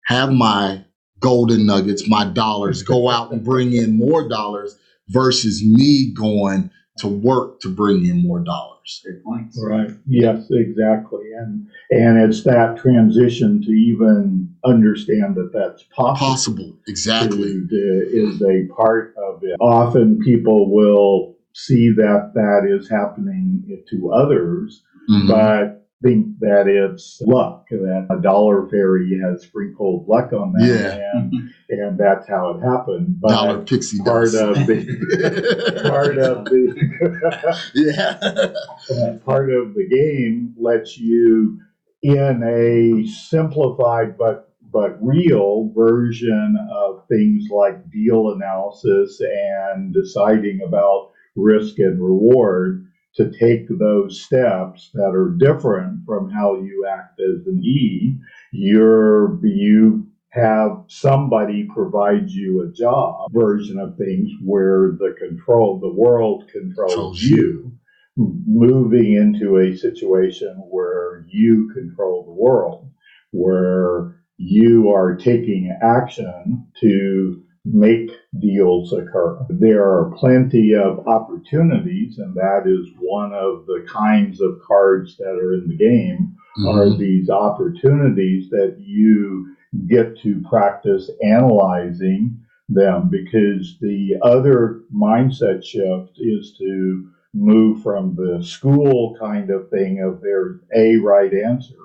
have 0.05 0.31
my 0.31 0.83
golden 1.19 1.65
nuggets, 1.65 2.07
my 2.07 2.25
dollars, 2.25 2.81
go 2.83 3.09
out 3.09 3.31
and 3.31 3.43
bring 3.43 3.74
in 3.74 3.98
more 3.98 4.27
dollars 4.27 4.75
versus 5.09 5.63
me 5.63 6.12
going 6.13 6.71
to 7.00 7.08
work 7.08 7.60
to 7.62 7.70
bring 7.70 8.06
in 8.06 8.22
more 8.24 8.39
dollars. 8.39 9.01
Great 9.03 9.24
points. 9.24 9.62
Right. 9.63 9.91
Yes, 10.08 10.48
exactly. 10.50 11.32
And 11.38 11.68
and 11.91 12.18
it's 12.20 12.44
that 12.44 12.77
transition 12.77 13.62
to 13.63 13.72
even 13.72 14.50
understand 14.65 15.36
that 15.36 15.51
that's 15.53 15.84
possible. 15.96 16.27
Possible, 16.27 16.77
exactly. 16.88 17.44
to- 17.53 17.68
to- 17.68 18.10
is 18.12 18.41
a 18.41 18.68
part 18.75 19.13
of 19.18 19.44
it. 19.44 19.56
Often 19.60 20.20
people 20.20 20.72
will 20.74 21.36
see 21.53 21.89
that 21.91 22.32
that 22.36 22.68
is 22.70 22.89
happening 22.89 23.63
to 23.89 24.12
others, 24.12 24.84
Mhm. 25.10 25.27
but 25.27 25.78
think 26.01 26.39
that 26.39 26.68
it's 26.68 27.22
luck, 27.25 27.65
that 27.72 28.08
a 28.10 28.22
dollar 28.22 28.68
fairy 28.70 29.20
has 29.22 29.41
sprinkled 29.44 30.08
luck 30.08 30.32
on 30.32 30.53
them, 30.53 30.62
Yeah. 30.68 31.12
and, 31.13 31.51
and 31.70 31.98
that's 32.00 32.27
how 32.27 32.51
it 32.51 32.62
happened. 32.62 33.18
But 33.20 33.29
Dollar 33.29 33.62
pixie 33.63 34.00
part 34.03 34.32
dust. 34.32 34.62
of 34.62 34.68
the 34.68 35.82
part 35.89 36.18
of 36.18 36.46
the 36.46 37.60
yeah. 37.75 39.18
part 39.25 39.51
of 39.51 39.74
the 39.74 39.88
game 39.89 40.53
lets 40.58 40.98
you 40.98 41.60
in 42.01 42.41
a 42.44 43.06
simplified 43.08 44.18
but 44.18 44.46
but 44.72 44.98
real 45.01 45.72
version 45.75 46.56
of 46.72 47.03
things 47.10 47.46
like 47.51 47.89
deal 47.91 48.32
analysis 48.32 49.20
and 49.22 49.94
deciding 49.94 50.62
about 50.65 51.10
risk 51.36 51.79
and 51.79 52.01
reward 52.01 52.86
to 53.16 53.32
take 53.39 53.68
those 53.70 54.22
steps 54.22 54.92
that 54.94 55.13
are 55.13 55.36
different 55.38 56.06
from 56.06 56.30
how 56.30 56.56
you 56.56 56.88
act 56.89 57.20
as 57.20 57.46
an 57.48 57.62
E. 57.63 58.18
You're 58.51 59.39
you 59.46 60.08
have 60.30 60.84
somebody 60.88 61.68
provide 61.74 62.30
you 62.30 62.62
a 62.62 62.72
job 62.72 63.32
version 63.34 63.80
of 63.80 63.98
things 63.98 64.30
where 64.44 64.92
the 65.00 65.16
control 65.20 65.80
the 65.80 65.92
world 65.92 66.48
controls 66.51 66.94
Controls 66.94 67.24
you 67.24 67.80
moving 68.20 69.13
into 69.13 69.58
a 69.58 69.75
situation 69.78 70.56
where 70.70 71.25
you 71.30 71.72
control 71.74 72.25
the 72.25 72.32
world, 72.32 72.89
where 73.32 74.22
you 74.38 74.92
are 74.92 75.16
taking 75.16 75.75
action 75.82 76.68
to 76.82 77.44
make 77.73 78.11
deals 78.39 78.93
occur. 78.93 79.39
There 79.49 79.83
are 79.83 80.11
plenty 80.17 80.73
of 80.75 81.07
opportunities, 81.07 82.17
and 82.19 82.33
that 82.35 82.63
is 82.65 82.88
one 82.99 83.33
of 83.33 83.65
the 83.65 83.85
kinds 83.88 84.41
of 84.41 84.59
cards 84.65 85.17
that 85.17 85.38
are 85.39 85.53
in 85.53 85.67
the 85.67 85.77
game 85.77 86.35
are 86.67 86.88
Mhm. 86.88 86.97
these 86.97 87.29
opportunities 87.29 88.49
that 88.49 88.75
you 88.79 89.47
get 89.88 90.17
to 90.17 90.41
practice 90.49 91.09
analyzing 91.23 92.35
them 92.69 93.07
because 93.09 93.77
the 93.81 94.15
other 94.21 94.81
mindset 94.93 95.63
shift 95.63 96.19
is 96.19 96.53
to 96.57 97.05
move 97.33 97.81
from 97.81 98.15
the 98.15 98.41
school 98.43 99.15
kind 99.19 99.49
of 99.51 99.69
thing 99.69 100.01
of 100.01 100.19
there's 100.21 100.59
a 100.75 100.97
right 100.97 101.33
answer 101.33 101.75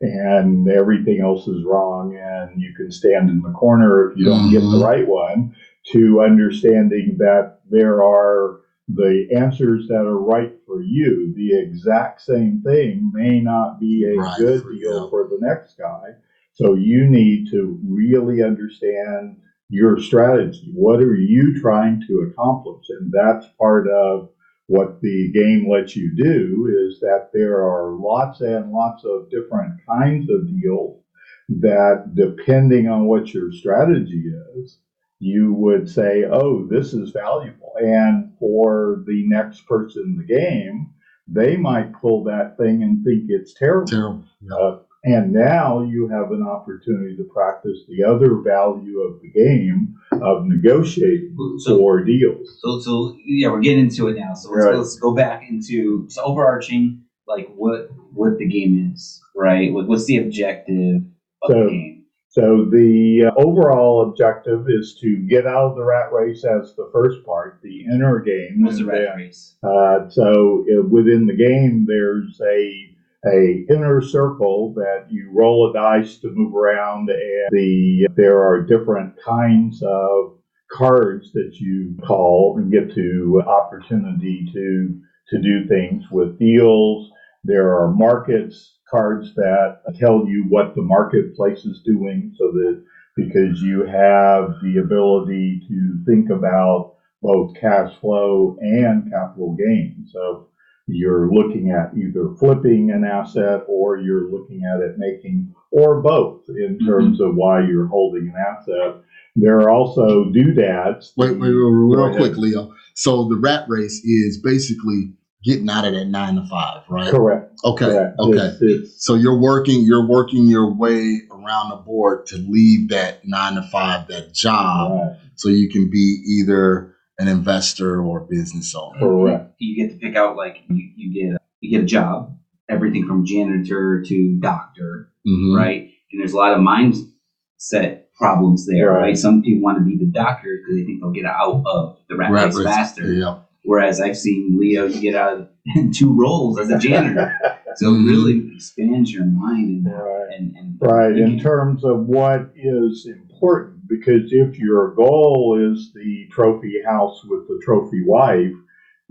and 0.00 0.68
everything 0.68 1.20
else 1.20 1.48
is 1.48 1.64
wrong 1.64 2.16
and 2.16 2.60
you 2.60 2.74
can 2.74 2.90
stand 2.90 3.30
in 3.30 3.40
the 3.42 3.50
corner 3.52 4.10
if 4.10 4.16
you 4.18 4.24
don't 4.26 4.50
get 4.50 4.60
the 4.60 4.78
Mhm. 4.78 4.84
right 4.84 5.08
one 5.08 5.54
to 5.92 6.20
understanding 6.20 7.16
that 7.18 7.60
there 7.70 8.02
are 8.02 8.60
the 8.88 9.26
answers 9.34 9.88
that 9.88 10.06
are 10.06 10.18
right 10.18 10.52
for 10.66 10.82
you 10.82 11.32
the 11.34 11.58
exact 11.58 12.20
same 12.20 12.60
thing 12.62 13.10
may 13.14 13.40
not 13.40 13.80
be 13.80 14.04
a 14.04 14.16
Right 14.18 14.36
good 14.38 14.62
for 14.62 14.72
deal 14.72 15.04
you. 15.04 15.08
for 15.10 15.28
the 15.28 15.38
next 15.40 15.78
guy 15.78 16.14
so 16.52 16.74
you 16.74 17.06
need 17.08 17.48
to 17.50 17.78
really 17.86 18.42
understand 18.42 19.36
your 19.68 19.98
strategy. 19.98 20.70
What 20.74 21.00
are 21.00 21.14
you 21.16 21.60
trying 21.60 22.00
to 22.06 22.20
accomplish? 22.30 22.86
And 22.90 23.10
that's 23.12 23.46
part 23.58 23.88
of 23.88 24.30
what 24.68 25.00
the 25.00 25.30
game 25.32 25.68
lets 25.70 25.94
you 25.94 26.14
do 26.16 26.88
is 26.88 27.00
that 27.00 27.30
there 27.32 27.62
are 27.62 27.92
lots 27.92 28.40
and 28.40 28.72
lots 28.72 29.04
of 29.04 29.30
different 29.30 29.80
kinds 29.88 30.28
of 30.30 30.48
deals 30.48 31.02
that 31.48 32.12
depending 32.14 32.88
on 32.88 33.06
what 33.06 33.32
your 33.32 33.52
strategy 33.52 34.24
is, 34.56 34.78
you 35.20 35.54
would 35.54 35.88
say, 35.88 36.24
oh, 36.24 36.66
this 36.68 36.92
is 36.92 37.10
valuable. 37.10 37.72
And 37.78 38.32
for 38.38 39.04
the 39.06 39.22
next 39.28 39.66
person 39.66 40.02
in 40.02 40.16
the 40.16 40.34
game, 40.34 40.92
they 41.28 41.56
might 41.56 41.92
pull 42.00 42.24
that 42.24 42.56
thing 42.58 42.82
and 42.82 43.04
think 43.04 43.24
it's 43.28 43.54
terrible. 43.54 43.86
Terrible. 43.86 44.24
Yeah. 44.42 44.56
Uh, 44.56 44.78
and 45.04 45.32
now 45.32 45.82
you 45.82 46.08
have 46.08 46.32
an 46.32 46.42
opportunity 46.42 47.16
to 47.16 47.24
practice 47.24 47.78
the 47.88 48.02
other 48.04 48.36
value 48.36 49.00
of 49.00 49.20
the 49.20 49.28
game 49.28 49.94
of 50.22 50.46
negotiating 50.46 51.36
So- 51.58 51.78
for 51.78 52.02
deals. 52.04 52.58
So, 52.62 52.80
so 52.80 53.16
yeah, 53.24 53.48
we're 53.50 53.60
getting 53.60 53.84
into 53.84 54.08
it 54.08 54.16
now. 54.18 54.34
So 54.34 54.50
let's, 54.50 54.64
Right. 54.66 54.76
let's 54.76 54.96
go 54.98 55.14
back 55.14 55.48
into 55.48 56.06
so 56.08 56.22
overarching, 56.24 57.02
like 57.28 57.48
what 57.54 57.90
what 58.14 58.38
the 58.38 58.46
game 58.46 58.90
is, 58.94 59.20
right? 59.34 59.72
What, 59.72 59.86
what's 59.88 60.06
the 60.06 60.18
objective 60.18 61.02
of 61.42 61.50
So- 61.50 61.64
the 61.64 61.70
game? 61.70 61.92
So 62.28 62.66
the 62.66 63.30
uh, 63.34 63.40
overall 63.42 64.02
objective 64.10 64.66
is 64.68 64.98
to 65.00 65.16
get 65.26 65.46
out 65.46 65.70
of 65.70 65.76
the 65.76 65.82
rat 65.84 66.12
race 66.12 66.44
as 66.44 66.74
the 66.76 66.86
first 66.92 67.24
part, 67.24 67.60
the 67.62 67.86
inner 67.86 68.20
game. 68.20 68.62
What's 68.62 68.76
the 68.76 68.84
rat 68.84 69.06
then- 69.08 69.16
race? 69.16 69.56
Uh, 69.62 70.06
so 70.10 70.66
uh, 70.70 70.82
within 70.82 71.24
the 71.26 71.32
game, 71.34 71.86
there's 71.86 72.38
a 72.46 72.94
a 73.26 73.64
inner 73.68 74.00
circle 74.00 74.72
that 74.74 75.06
you 75.10 75.30
roll 75.32 75.70
a 75.70 75.72
dice 75.72 76.18
to 76.18 76.30
move 76.30 76.54
around, 76.54 77.10
and 77.10 77.48
the 77.50 78.08
there 78.16 78.42
are 78.42 78.62
different 78.62 79.14
kinds 79.24 79.82
of 79.82 80.38
cards 80.70 81.32
that 81.32 81.56
you 81.60 81.96
call 82.06 82.56
and 82.58 82.72
get 82.72 82.94
to 82.94 83.42
opportunity 83.46 84.46
to 84.52 85.00
to 85.28 85.42
do 85.42 85.66
things 85.66 86.04
with 86.10 86.38
deals. 86.38 87.10
There 87.44 87.76
are 87.76 87.92
markets 87.92 88.74
cards 88.90 89.34
that 89.34 89.78
tell 89.98 90.26
you 90.28 90.44
what 90.48 90.74
the 90.74 90.82
marketplace 90.82 91.64
is 91.64 91.82
doing, 91.84 92.32
so 92.38 92.52
that 92.52 92.84
because 93.16 93.60
you 93.62 93.84
have 93.86 94.54
the 94.62 94.80
ability 94.82 95.62
to 95.68 96.04
think 96.04 96.30
about 96.30 96.94
both 97.22 97.56
cash 97.58 97.92
flow 98.00 98.56
and 98.60 99.10
capital 99.10 99.56
gain. 99.56 100.06
So 100.12 100.48
you're 100.86 101.32
looking 101.32 101.70
at 101.70 101.96
either 101.96 102.34
flipping 102.38 102.90
an 102.90 103.04
asset 103.04 103.62
or 103.68 103.98
you're 103.98 104.30
looking 104.30 104.62
at 104.64 104.80
it 104.80 104.98
making 104.98 105.52
or 105.72 106.00
both 106.00 106.42
in 106.48 106.76
mm-hmm. 106.76 106.86
terms 106.86 107.20
of 107.20 107.34
why 107.34 107.60
you're 107.60 107.88
holding 107.88 108.28
an 108.28 108.34
asset. 108.36 109.02
There 109.34 109.58
are 109.60 109.70
also 109.70 110.30
doodads. 110.30 111.12
Wait, 111.16 111.32
wait, 111.32 111.40
wait, 111.40 111.50
real 111.50 112.06
ahead. 112.06 112.18
quick, 112.18 112.36
Leo. 112.36 112.72
So 112.94 113.28
the 113.28 113.36
rat 113.36 113.64
race 113.68 114.02
is 114.04 114.40
basically 114.40 115.12
getting 115.44 115.68
out 115.68 115.84
of 115.84 115.92
that 115.92 116.06
nine 116.06 116.36
to 116.36 116.46
five, 116.48 116.82
right? 116.88 117.10
Correct. 117.10 117.52
Okay. 117.64 117.84
correct. 117.84 118.18
Okay. 118.18 118.38
It's, 118.38 118.62
it's, 118.62 119.04
So 119.04 119.14
you're 119.14 119.38
working, 119.38 119.82
you're 119.84 120.06
working 120.06 120.46
your 120.46 120.72
way 120.72 121.20
around 121.30 121.70
the 121.70 121.76
board 121.76 122.26
to 122.26 122.36
leave 122.36 122.88
that 122.88 123.20
nine 123.24 123.54
to 123.54 123.62
five, 123.62 124.08
that 124.08 124.32
job, 124.32 124.92
right, 124.92 125.16
so 125.34 125.48
you 125.48 125.68
can 125.68 125.90
be 125.90 126.22
either 126.26 126.95
an 127.18 127.28
investor 127.28 128.02
or 128.02 128.20
business 128.20 128.74
owner. 128.74 128.98
correct. 128.98 129.54
You 129.58 129.76
get 129.86 129.92
to 129.94 129.98
pick 129.98 130.16
out 130.16 130.36
like 130.36 130.58
you, 130.68 130.90
you 130.96 131.30
get 131.32 131.40
you 131.60 131.70
get 131.70 131.82
a 131.84 131.86
job, 131.86 132.36
everything 132.68 133.06
from 133.06 133.24
janitor 133.24 134.02
to 134.06 134.36
doctor, 134.40 135.10
Mhm. 135.26 135.56
right? 135.56 135.90
And 136.12 136.20
there's 136.20 136.32
a 136.32 136.36
lot 136.36 136.52
of 136.52 136.60
mindset 136.60 138.02
problems 138.18 138.66
there, 138.66 138.92
Right. 138.92 139.00
right? 139.00 139.18
Some 139.18 139.42
people 139.42 139.62
want 139.62 139.78
to 139.78 139.84
be 139.84 139.96
the 139.96 140.10
doctor 140.10 140.58
because 140.58 140.76
they 140.76 140.84
think 140.84 141.00
they'll 141.00 141.10
get 141.12 141.24
out 141.26 141.62
of 141.66 141.96
the 142.08 142.16
rat, 142.16 142.30
Rat 142.30 142.44
race 142.46 142.56
race. 142.56 142.64
faster. 142.66 143.12
Yeah. 143.12 143.38
Whereas 143.64 144.00
I've 144.00 144.16
seen 144.16 144.56
Leo, 144.58 144.86
you 144.86 145.00
get 145.00 145.14
out 145.16 145.32
of 145.40 145.48
two 145.92 146.12
roles 146.18 146.58
as 146.60 146.70
a 146.70 146.78
janitor. 146.78 147.32
So 147.78 147.92
it 147.94 148.04
really 148.04 148.52
expands 148.54 149.12
your 149.12 149.26
mind 149.26 149.84
and 149.84 149.92
Right. 149.94 150.30
and, 150.38 150.56
and 150.56 150.78
Right, 150.80 151.10
in 151.10 151.16
thinking. 151.26 151.40
terms 151.40 151.84
of 151.84 152.06
what 152.06 152.50
is 152.56 153.06
important, 153.06 153.75
because 153.88 154.32
if 154.32 154.58
your 154.58 154.94
goal 154.94 155.58
is 155.72 155.92
the 155.94 156.26
trophy 156.30 156.82
house 156.84 157.24
with 157.24 157.46
the 157.48 157.60
trophy 157.64 158.02
wife, 158.06 158.52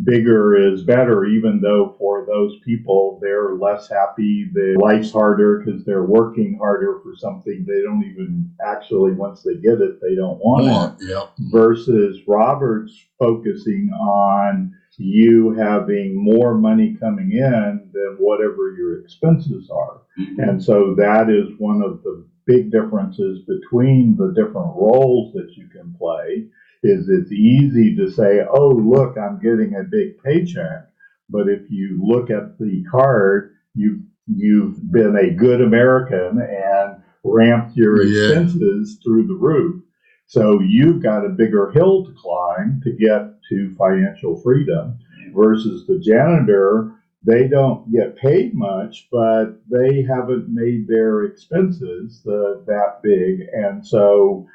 bigger 0.04 0.56
is 0.74 0.84
better, 0.84 1.26
even 1.26 1.62
though 1.62 1.96
for 1.98 2.26
those 2.26 2.60
people, 2.66 3.18
they're 3.22 3.56
less 3.56 3.88
happy, 3.90 4.50
their 4.54 4.76
life's 4.76 5.12
harder 5.12 5.60
because 5.64 5.86
they're 5.86 6.04
working 6.04 6.58
harder 6.60 7.00
for 7.02 7.16
something 7.16 7.64
they 7.66 7.82
don't 7.82 8.04
even 8.04 8.52
actually, 8.66 9.14
once 9.14 9.42
they 9.44 9.56
get 9.56 9.80
it, 9.80 10.02
they 10.02 10.16
don't 10.16 10.38
want 10.40 10.66
it 10.68 10.70
Want, 10.72 11.02
Yep. 11.02 11.30
versus 11.52 12.20
Robert's 12.28 12.94
focusing 13.18 13.90
on 13.94 14.74
you 14.98 15.52
having 15.52 16.16
more 16.16 16.56
money 16.58 16.96
coming 17.00 17.32
in 17.32 17.90
than 17.94 18.16
whatever 18.20 18.74
your 18.78 19.00
expenses 19.00 19.70
are. 19.70 20.02
Mhm. 20.20 20.50
And 20.50 20.64
so 20.64 20.94
that 20.96 21.30
is 21.30 21.48
one 21.58 21.82
of 21.82 22.02
the 22.04 22.24
big 22.46 22.72
differences 22.72 23.42
between 23.48 24.16
the 24.18 24.34
different 24.36 24.76
roles 24.76 25.34
that 25.34 25.52
you 25.56 25.68
can 25.68 25.94
play 25.98 26.48
is 26.84 27.10
it's 27.10 27.32
easy 27.32 27.96
to 27.96 28.10
say, 28.12 28.42
oh, 28.50 28.70
look, 28.70 29.18
I'm 29.18 29.40
getting 29.40 29.76
a 29.76 29.84
big 29.84 30.22
paycheck. 30.24 30.88
But 31.30 31.50
if 31.50 31.62
you 31.70 32.00
look 32.04 32.30
at 32.30 32.60
the 32.60 32.84
card, 32.92 33.56
you've, 33.74 34.02
you've 34.28 34.92
been 34.92 35.16
a 35.16 35.32
good 35.32 35.62
American 35.62 36.40
and 36.40 37.02
ramped 37.24 37.76
your 37.76 38.04
Yeah. 38.04 38.40
expenses 38.42 39.00
through 39.04 39.28
the 39.28 39.34
roof. 39.34 39.82
So 40.28 40.60
you've 40.60 41.02
got 41.02 41.26
a 41.26 41.30
bigger 41.30 41.72
hill 41.72 42.06
to 42.06 42.14
climb 42.14 42.82
to 42.84 42.92
get 42.92 43.34
to 43.50 43.76
financial 43.76 44.40
freedom 44.42 44.98
versus 45.34 45.86
the 45.88 46.00
janitor 46.00 46.92
they 47.26 47.48
don't 47.48 47.92
get 47.92 48.18
paid 48.18 48.54
much, 48.54 49.08
but 49.12 49.60
they 49.70 50.04
haven't 50.04 50.48
made 50.54 50.88
their 50.88 51.24
expenses 51.24 52.22
uh, 52.28 52.62
that 52.68 53.00
big. 53.02 53.40
And 53.52 53.86
so, 53.86 54.48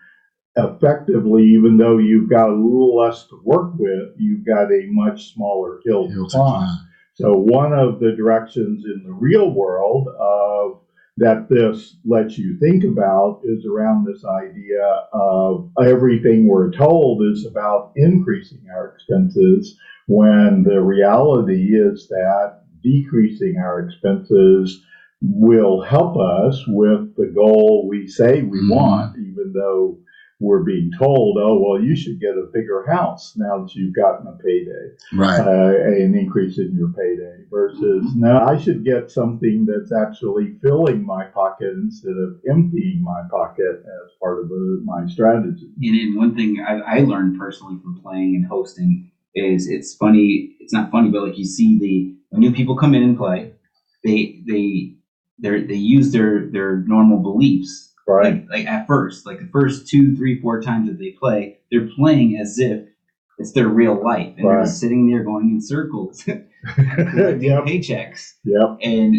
effectively, 0.57 1.45
even 1.45 1.77
though 1.77 1.99
you've 1.99 2.31
got 2.31 2.49
a 2.49 2.55
little 2.55 2.97
less 2.97 3.27
to 3.29 3.41
work 3.45 3.73
with, 3.77 4.15
you've 4.19 4.47
got 4.47 4.71
a 4.71 4.87
much 4.91 5.35
smaller 5.35 5.81
hill 5.85 6.09
to 6.09 6.29
climb. 6.31 6.69
So, 7.15 7.33
one 7.33 7.73
of 7.73 7.99
the 7.99 8.13
directions 8.13 8.85
in 8.85 9.03
the 9.05 9.13
real 9.13 9.51
world 9.51 10.09
of 10.19 10.81
that 11.17 11.49
this 11.51 11.97
lets 12.07 12.39
you 12.39 12.57
think 12.59 12.85
about 12.85 13.43
is 13.45 13.67
around 13.67 14.07
this 14.07 14.25
idea 14.25 14.83
of 15.13 15.71
everything 15.85 16.47
we're 16.47 16.71
told 16.71 17.23
is 17.25 17.45
about 17.47 17.93
increasing 17.97 18.63
our 18.75 18.95
expenses 18.95 19.77
when 20.07 20.63
the 20.63 20.81
reality 20.81 21.77
is 21.77 22.09
that 22.09 22.60
decreasing 22.83 23.57
our 23.59 23.81
expenses 23.81 24.85
will 25.23 25.83
help 25.83 26.17
us 26.17 26.65
with 26.67 27.15
the 27.17 27.27
goal 27.35 27.87
we 27.89 28.07
say 28.07 28.43
we 28.43 28.59
Mhm. 28.63 28.71
want, 28.71 29.19
even 29.19 29.53
though 29.53 29.99
we're 30.43 30.63
being 30.63 30.91
told, 30.99 31.37
oh, 31.39 31.61
well, 31.61 31.83
you 31.83 31.95
should 31.95 32.19
get 32.19 32.39
a 32.39 32.49
bigger 32.55 32.87
house 32.89 33.37
now 33.37 33.59
that 33.61 33.75
you've 33.75 33.93
gotten 33.95 34.27
a 34.27 34.33
payday 34.43 34.91
Right. 35.13 35.39
uh, 35.39 35.75
an 35.93 36.15
increase 36.15 36.59
in 36.59 36.75
your 36.75 36.89
payday 36.95 37.45
versus 37.51 38.15
no, 38.17 38.39
I 38.39 38.57
should 38.57 38.83
get 38.83 39.11
something 39.11 39.67
that's 39.67 39.93
actually 39.93 40.55
filling 40.63 41.05
my 41.05 41.25
pocket 41.27 41.75
instead 41.75 42.17
of 42.17 42.41
emptying 42.49 43.03
my 43.03 43.23
pocket 43.31 43.85
as 43.85 44.11
part 44.19 44.41
of 44.43 44.49
the, 44.49 44.81
my 44.83 45.07
strategy. 45.07 45.71
And 45.83 45.95
then 45.95 46.15
one 46.17 46.35
thing 46.35 46.65
I, 46.67 46.79
I 46.79 46.99
learned 47.01 47.39
personally 47.39 47.79
from 47.83 48.01
playing 48.01 48.37
and 48.37 48.47
hosting 48.47 49.11
is 49.35 49.69
it's 49.69 49.95
funny. 49.95 50.57
It's 50.61 50.73
not 50.73 50.91
funny, 50.91 51.11
but 51.11 51.23
like 51.23 51.37
you 51.39 51.45
see 51.45 51.79
the 51.79 52.17
when 52.31 52.41
new 52.41 52.53
people 52.53 52.77
come 52.77 52.95
in 52.95 53.03
and 53.03 53.17
play, 53.17 53.53
they 54.05 54.41
they 54.47 54.95
they 55.39 55.63
they 55.63 55.75
use 55.75 56.13
their 56.13 56.47
their 56.51 56.79
normal 56.87 57.19
beliefs. 57.19 57.89
Right. 58.09 58.35
Like 58.35 58.47
like 58.51 58.67
at 58.67 58.87
first, 58.87 59.27
like 59.27 59.39
the 59.39 59.49
first 59.53 59.87
two, 59.89 60.17
three, 60.17 60.41
four 60.41 60.61
times 60.61 60.89
that 60.89 60.99
they 60.99 61.11
play, 61.21 61.59
they're 61.71 61.89
playing 61.97 62.37
as 62.41 62.59
if 62.59 62.89
it's 63.39 63.53
their 63.53 63.69
real 63.69 64.03
life, 64.03 64.35
and 64.37 64.47
they're 64.47 64.63
just 64.63 64.81
sitting 64.81 65.09
there 65.09 65.23
going 65.25 65.49
in 65.51 65.61
circles, 65.61 66.25
yep. 66.27 66.45
paychecks, 67.65 68.33
Yep. 68.45 68.79
and 68.83 69.15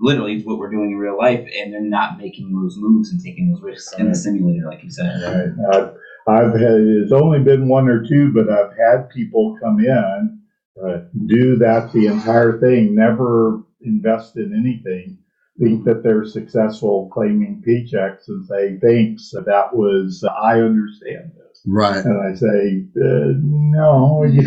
literally 0.00 0.34
it's 0.34 0.44
what 0.44 0.58
we're 0.58 0.70
doing 0.70 0.90
in 0.90 0.98
real 0.98 1.16
life, 1.16 1.46
and 1.56 1.72
they're 1.72 1.80
not 1.80 2.18
making 2.18 2.52
those 2.52 2.74
moves 2.76 3.10
and 3.12 3.20
taking 3.22 3.50
those 3.52 3.62
risks 3.62 3.94
in 3.98 4.08
the 4.10 4.14
simulator, 4.14 4.66
like 4.66 4.82
you 4.82 4.90
said. 4.90 5.22
Right. 5.22 5.74
I've, 5.74 5.94
I've 6.28 6.52
had, 6.60 6.80
it's 6.80 7.12
only 7.12 7.38
been 7.38 7.66
one 7.68 7.88
or 7.88 8.04
two, 8.06 8.30
but 8.32 8.50
I've 8.50 8.76
had 8.76 9.08
people 9.10 9.56
come 9.62 9.78
in, 9.80 10.41
uh, 10.80 10.98
do 11.26 11.56
that 11.56 11.92
the 11.92 12.06
entire 12.06 12.58
thing, 12.60 12.94
never 12.94 13.62
invest 13.82 14.36
in 14.36 14.52
anything, 14.54 15.18
think 15.58 15.84
that 15.84 16.02
they're 16.02 16.24
successful 16.24 17.10
claiming 17.12 17.62
paychecks 17.66 18.28
and 18.28 18.46
say, 18.46 18.78
thanks, 18.80 19.30
that 19.32 19.74
was, 19.74 20.24
I 20.24 20.60
understand 20.60 21.32
this. 21.36 21.60
Right. 21.66 22.04
And 22.04 22.26
I 22.26 22.34
say, 22.34 22.86
uh, 22.96 23.32
no, 23.38 24.24
you, 24.28 24.40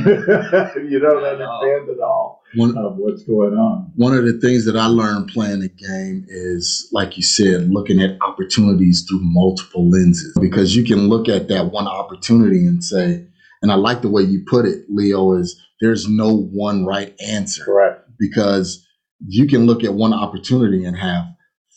you 0.89 0.99
don't 0.99 1.23
understand 1.23 1.89
at 1.89 1.99
all 2.03 2.41
One 2.55 2.75
of 2.77 2.97
what's 2.97 3.23
going 3.23 3.53
on. 3.53 3.91
one 3.95 4.13
of 4.17 4.25
the 4.25 4.33
things 4.33 4.65
that 4.65 4.75
I 4.75 4.87
learned 4.87 5.29
playing 5.29 5.59
the 5.61 5.69
game 5.69 6.25
is, 6.27 6.89
like 6.91 7.17
you 7.17 7.23
said, 7.23 7.69
looking 7.69 8.01
at 8.01 8.17
opportunities 8.21 9.05
through 9.07 9.21
multiple 9.21 9.89
lenses. 9.89 10.35
Because 10.41 10.75
you 10.75 10.83
can 10.83 11.07
look 11.07 11.29
at 11.29 11.47
that 11.49 11.67
one 11.71 11.87
opportunity 11.87 12.65
and 12.65 12.83
say, 12.83 13.25
and 13.61 13.71
I 13.71 13.75
like 13.75 14.01
the 14.01 14.09
way 14.09 14.23
you 14.23 14.43
put 14.45 14.65
it, 14.65 14.85
Leo, 14.89 15.33
is 15.33 15.61
there's 15.81 16.07
no 16.07 16.35
one 16.35 16.85
right 16.85 17.13
answer. 17.25 17.65
Correct. 17.65 18.09
Because 18.19 18.85
you 19.25 19.47
can 19.47 19.65
look 19.65 19.83
at 19.83 19.93
one 19.93 20.13
opportunity 20.13 20.85
and 20.85 20.97
have 20.97 21.25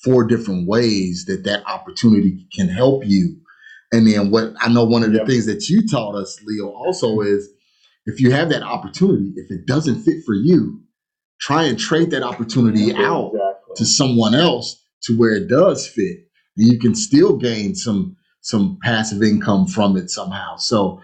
four 0.05 0.25
different 0.25 0.69
ways 0.69 1.25
that 1.27 1.45
that 1.45 1.65
opportunity 1.67 2.47
can 2.53 2.69
help 2.69 3.05
you. 3.05 3.37
And 3.93 4.07
then 4.07 4.31
what 4.31 4.53
I 4.61 4.69
know 4.69 4.85
one 4.85 5.03
of 5.03 5.13
the 5.13 5.19
Yep. 5.19 5.27
things 5.27 5.47
that 5.47 5.69
you 5.69 5.87
taught 5.89 6.15
us, 6.15 6.39
Leo, 6.45 6.69
also 6.69 7.21
is 7.21 7.49
if 8.07 8.21
you 8.21 8.31
have 8.33 8.51
that 8.51 8.63
opportunity, 8.63 9.33
if 9.37 9.51
it 9.51 9.67
doesn't 9.67 10.03
fit 10.03 10.25
for 10.25 10.35
you, 10.35 10.83
try 11.41 11.65
and 11.65 11.79
trade 11.79 12.11
that 12.11 12.23
opportunity 12.23 12.93
out 12.95 13.33
Exactly. 13.35 13.75
to 13.77 13.85
someone 13.87 14.35
else 14.35 14.83
to 15.03 15.17
where 15.17 15.35
it 15.35 15.49
does 15.49 15.87
fit. 15.89 16.19
And 16.57 16.67
you 16.73 16.79
can 16.79 16.95
still 16.95 17.37
gain 17.37 17.75
some 17.75 18.17
some 18.41 18.79
passive 18.83 19.23
income 19.23 19.67
from 19.67 19.97
it 19.97 20.11
somehow. 20.11 20.57
So 20.57 21.01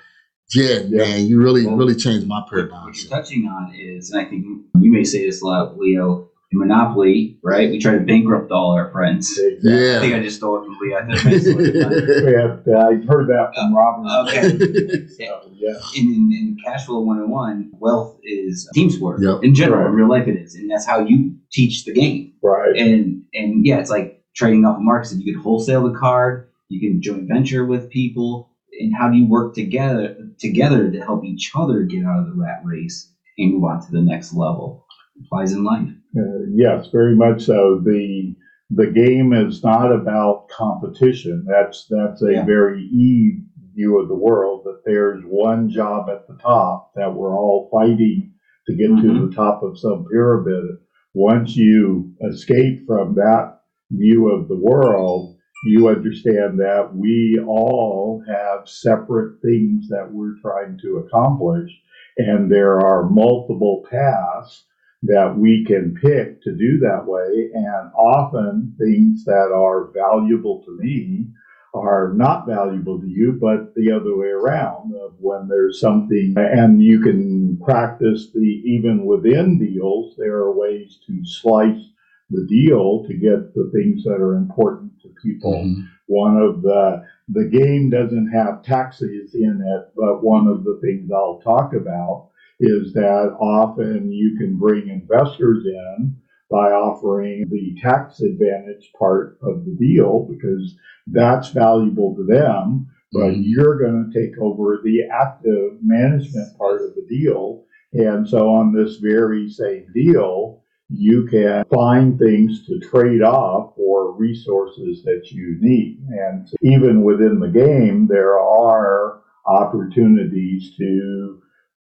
yeah, 0.55 0.81
Yeah. 0.89 0.99
man, 0.99 1.27
you 1.27 1.41
really, 1.41 1.67
Well, 1.67 1.77
really 1.77 1.95
changed 1.95 2.27
my 2.27 2.41
What, 2.41 2.51
paradigm. 2.51 2.85
what 2.85 3.03
you're 3.03 3.11
touching 3.11 3.47
on 3.47 3.73
is, 3.75 4.11
and 4.11 4.21
I 4.21 4.25
think 4.29 4.45
you 4.81 4.93
may 4.93 5.05
say 5.05 5.25
this 5.27 5.43
a 5.43 5.47
lot, 5.47 5.79
Leo, 5.79 6.29
in 6.53 6.59
Monopoly, 6.59 7.39
right? 7.43 7.69
We 7.71 7.79
try 7.79 7.95
to 7.95 8.01
bankrupt 8.01 8.53
all 8.53 8.73
our 8.73 8.91
friends. 8.93 9.39
Yeah, 9.63 9.97
I 9.97 10.01
think 10.01 10.15
I 10.15 10.21
just 10.23 10.37
stole 10.37 10.63
it 10.63 10.67
from 10.67 10.77
Leo. 10.81 10.99
I 10.99 11.07
think 11.07 11.27
I 11.27 11.39
stole 11.39 11.61
it 11.61 11.73
from 11.83 11.91
Leo. 12.27 12.63
We 12.67 12.73
have, 12.73 13.05
heard 13.09 13.27
that 13.29 13.53
from 13.55 13.75
uh, 13.75 13.77
Robert. 13.77 14.29
Okay. 14.29 15.07
So, 15.09 15.51
yeah. 15.55 15.73
in, 15.97 16.07
in, 16.07 16.33
in 16.33 16.57
Cash 16.65 16.87
Flow 16.87 17.01
101, 17.01 17.73
wealth 17.81 18.19
is 18.23 18.69
team 18.75 18.91
sport. 18.91 19.21
Yep. 19.23 19.43
In 19.43 19.55
general, 19.55 19.81
Right. 19.83 19.89
in 19.89 19.95
real 19.95 20.09
life, 20.09 20.29
it 20.29 20.37
is. 20.37 20.55
And 20.55 20.71
that's 20.71 20.87
how 20.87 21.01
you 21.01 21.35
teach 21.51 21.85
the 21.87 21.93
game. 21.93 22.35
Right. 22.43 22.77
And 22.77 23.23
and 23.35 23.67
yeah, 23.67 23.79
it's 23.81 23.91
like 23.91 24.23
trading 24.37 24.65
off 24.65 24.77
of 24.77 24.83
markets. 24.83 25.13
And 25.13 25.23
you 25.23 25.35
could 25.35 25.43
wholesale 25.43 25.91
the 25.91 25.99
card, 25.99 26.49
you 26.69 26.79
can 26.81 27.01
joint 27.03 27.27
venture 27.27 27.65
with 27.65 27.91
people. 27.91 28.51
And 28.81 28.93
how 28.95 29.09
do 29.09 29.17
you 29.17 29.27
work 29.29 29.55
together 29.55 30.17
together 30.39 30.91
to 30.91 31.01
help 31.01 31.25
each 31.25 31.53
other 31.55 31.83
get 31.83 32.05
out 32.05 32.21
of 32.21 32.27
the 32.27 32.35
rat 32.41 32.61
race 32.65 33.13
and 33.39 33.55
move 33.55 33.65
on 33.65 33.85
to 33.85 33.93
the 33.93 34.03
next 34.03 34.35
level? 34.35 34.87
Applies 35.27 35.53
in 35.53 35.63
life. 35.65 35.89
Uh, 36.17 36.47
yes, 36.55 36.89
very 36.93 37.15
much 37.17 37.43
so. 37.43 37.81
The 37.85 38.35
the 38.71 38.87
game 38.91 39.33
is 39.33 39.63
not 39.63 39.93
about 39.93 40.49
competition. 40.49 41.45
That's 41.49 41.87
that's 41.89 42.23
a 42.23 42.33
Yeah. 42.33 42.45
very 42.45 42.83
e 42.83 43.41
view 43.75 43.99
of 44.01 44.09
the 44.09 44.15
world 44.15 44.63
that 44.65 44.83
there's 44.85 45.23
one 45.25 45.69
job 45.69 46.09
at 46.09 46.27
the 46.29 46.37
top 46.43 46.93
that 46.97 47.15
we're 47.15 47.37
all 47.37 47.69
fighting 47.73 48.33
to 48.67 48.75
get 48.75 48.91
Mhm. 48.91 49.03
to 49.03 49.27
the 49.27 49.35
top 49.35 49.63
of 49.63 49.79
some 49.79 50.05
pyramid. 50.11 50.65
Once 51.13 51.57
you 51.57 52.13
escape 52.29 52.87
from 52.87 53.15
that 53.15 53.61
view 53.93 54.29
of 54.31 54.49
the 54.49 54.57
world, 54.59 55.34
you 55.65 55.89
understand 55.89 56.59
that 56.61 56.91
we 56.95 57.41
all 57.47 58.23
have 58.29 58.69
separate 58.69 59.41
things 59.43 59.89
that 59.89 60.09
we're 60.11 60.37
trying 60.41 60.79
to 60.83 60.99
accomplish, 60.99 61.71
and 62.19 62.51
there 62.51 62.81
are 62.81 63.09
multiple 63.09 63.85
paths 63.91 64.65
that 65.03 65.37
we 65.37 65.65
can 65.67 65.95
pick 65.95 66.43
to 66.43 66.53
do 66.53 66.79
that 66.79 67.05
way. 67.05 67.51
And 67.55 67.93
often 67.95 68.75
things 68.79 69.25
that 69.25 69.53
are 69.55 69.91
valuable 69.93 70.63
to 70.65 70.79
me 70.81 71.27
are 71.75 72.13
not 72.15 72.47
valuable 72.47 73.01
to 73.01 73.07
you, 73.07 73.37
but 73.41 73.75
the 73.75 73.91
other 73.93 74.17
way 74.17 74.29
around. 74.29 74.95
Of 74.95 75.15
when 75.19 75.49
there's 75.49 75.81
something, 75.81 76.35
and 76.39 76.83
you 76.83 77.01
can 77.01 77.59
practice 77.63 78.31
the 78.33 78.63
even 78.65 79.05
within 79.05 79.59
deals, 79.59 80.15
there 80.17 80.37
are 80.37 80.57
ways 80.57 80.99
to 81.07 81.21
slice 81.25 81.85
the 82.31 82.47
deal 82.49 83.05
to 83.07 83.15
get 83.15 83.55
the 83.55 83.71
things 83.75 84.05
that 84.05 84.21
are 84.21 84.37
important 84.37 84.93
people. 85.25 85.55
Mhm. 85.55 85.85
One 86.09 86.37
of 86.37 86.63
the 86.63 87.03
the 87.29 87.47
game 87.47 87.91
doesn't 87.91 88.29
have 88.29 88.63
taxes 88.63 89.35
in 89.35 89.63
it, 89.63 89.85
but 89.97 90.23
one 90.23 90.47
of 90.47 90.65
the 90.65 90.79
things 90.83 91.11
I'll 91.11 91.41
talk 91.41 91.75
about 91.75 92.29
is 92.61 92.93
that 92.95 93.35
often 93.41 94.13
you 94.13 94.37
can 94.39 94.59
bring 94.59 94.89
investors 94.89 95.65
in 95.67 96.17
by 96.51 96.71
offering 96.73 97.49
the 97.51 97.77
tax 97.83 98.21
advantage 98.21 98.93
part 98.99 99.39
of 99.43 99.65
the 99.65 99.75
deal 99.81 100.29
because 100.31 100.77
that's 101.09 101.51
valuable 101.51 102.15
to 102.17 102.25
them, 102.25 102.87
but 103.13 103.33
Mhm. 103.35 103.43
you're 103.45 103.79
going 103.79 104.11
to 104.11 104.13
take 104.21 104.39
over 104.39 104.81
the 104.85 105.05
active 105.05 105.83
management 105.83 106.57
part 106.59 106.83
of 106.83 106.95
the 106.95 107.07
deal. 107.09 107.65
And 107.95 108.29
so 108.29 108.51
on 108.51 108.73
this 108.75 108.99
very 108.99 109.49
same 109.49 109.87
deal, 109.95 110.63
you 110.89 111.27
can 111.31 111.65
find 111.73 112.19
things 112.19 112.67
to 112.67 112.79
trade 112.81 113.23
off 113.23 113.75
for 113.77 114.13
resources 114.17 115.03
that 115.05 115.31
you 115.31 115.57
need. 115.61 116.01
And 116.11 116.49
even 116.63 117.03
within 117.03 117.41
the 117.41 117.49
game, 117.49 118.07
there 118.07 118.39
are 118.39 119.23
opportunities 119.47 120.77
to 120.77 121.41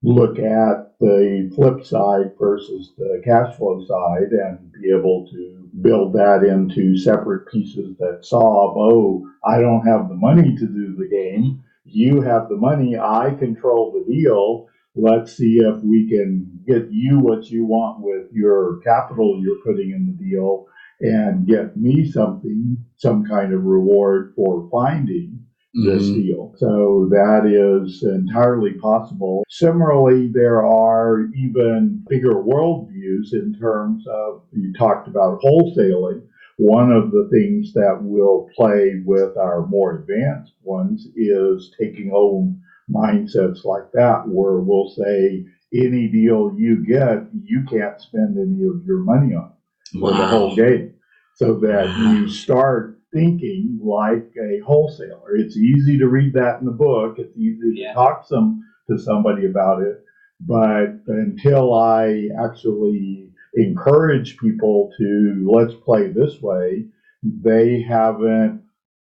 look 0.03 0.37
at 0.37 0.93
the 0.99 1.51
flip 1.55 1.85
side 1.85 2.31
versus 2.37 2.93
the 2.97 3.21
cash 3.23 3.55
flow 3.55 3.85
side 3.85 4.31
and 4.31 4.71
be 4.73 4.91
able 4.91 5.27
to 5.31 5.69
build 5.81 6.13
that 6.13 6.43
into 6.43 6.97
separate 6.97 7.47
pieces 7.51 7.95
that 7.97 8.19
solve, 8.21 8.75
oh, 8.77 9.25
I 9.45 9.59
don't 9.59 9.85
have 9.87 10.09
the 10.09 10.15
money 10.15 10.55
to 10.55 10.67
do 10.67 10.95
the 10.95 11.07
game. 11.09 11.63
You 11.85 12.21
have 12.21 12.49
the 12.49 12.57
money. 12.57 12.97
I 12.97 13.33
control 13.39 13.91
the 13.91 14.13
deal. 14.13 14.67
Let's 14.95 15.35
see 15.35 15.57
if 15.57 15.81
we 15.83 16.07
can 16.07 16.59
get 16.67 16.91
you 16.91 17.19
what 17.19 17.49
you 17.49 17.65
want 17.65 18.01
with 18.01 18.31
your 18.31 18.79
capital 18.83 19.39
you're 19.41 19.63
putting 19.65 19.91
in 19.91 20.05
the 20.05 20.23
deal 20.23 20.67
and 21.01 21.47
get 21.47 21.75
me 21.75 22.05
something, 22.05 22.77
some 22.97 23.25
kind 23.25 23.53
of 23.53 23.65
reward 23.65 24.33
for 24.35 24.69
finding 24.71 25.39
this 25.73 26.07
Mhm. 26.09 26.13
deal. 26.13 26.53
So 26.57 27.07
that 27.09 27.47
is 27.47 28.03
entirely 28.03 28.73
possible. 28.73 29.43
Similarly, 29.49 30.27
there 30.27 30.63
are 30.63 31.27
even 31.35 32.03
bigger 32.07 32.35
worldviews 32.35 33.33
in 33.33 33.55
terms 33.55 34.05
of, 34.07 34.43
you 34.51 34.71
talked 34.73 35.07
about 35.07 35.41
wholesaling. 35.41 36.21
One 36.59 36.91
of 36.91 37.09
the 37.09 37.27
things 37.31 37.73
that 37.73 38.03
will 38.03 38.47
play 38.55 39.01
with 39.03 39.35
our 39.37 39.65
more 39.65 39.97
advanced 39.97 40.53
ones 40.63 41.07
is 41.15 41.73
taking 41.79 42.11
home 42.11 42.61
mindsets 42.93 43.65
like 43.65 43.91
that, 43.93 44.23
where 44.27 44.59
we'll 44.59 44.89
say, 44.89 45.45
any 45.73 46.07
deal 46.07 46.53
you 46.55 46.85
get, 46.85 47.23
you 47.43 47.63
can't 47.69 47.99
spend 47.99 48.37
any 48.37 48.63
of 48.67 48.85
your 48.85 48.99
money 48.99 49.33
on 49.33 49.51
for 49.99 50.11
the 50.11 50.27
whole 50.27 50.55
game. 50.55 50.93
So 51.35 51.55
that 51.61 51.87
Wow. 51.87 52.11
you 52.13 52.27
start 52.29 52.99
thinking 53.11 53.79
like 53.83 54.31
a 54.39 54.59
wholesaler. 54.59 55.35
It's 55.35 55.57
easy 55.57 55.97
to 55.97 56.07
read 56.07 56.33
that 56.33 56.59
in 56.59 56.65
the 56.65 56.71
book. 56.71 57.17
It's 57.17 57.35
easy 57.35 57.79
Yeah. 57.79 57.89
to 57.89 57.93
talk 57.95 58.25
some 58.25 58.61
to 58.89 58.97
somebody 58.99 59.45
about 59.47 59.81
it. 59.81 60.03
But 60.41 60.99
until 61.07 61.73
I 61.73 62.29
actually 62.39 63.31
encourage 63.55 64.37
people 64.37 64.91
to 64.97 65.47
let's 65.49 65.73
play 65.73 66.09
this 66.09 66.41
way, 66.41 66.85
they 67.23 67.81
haven't 67.81 68.61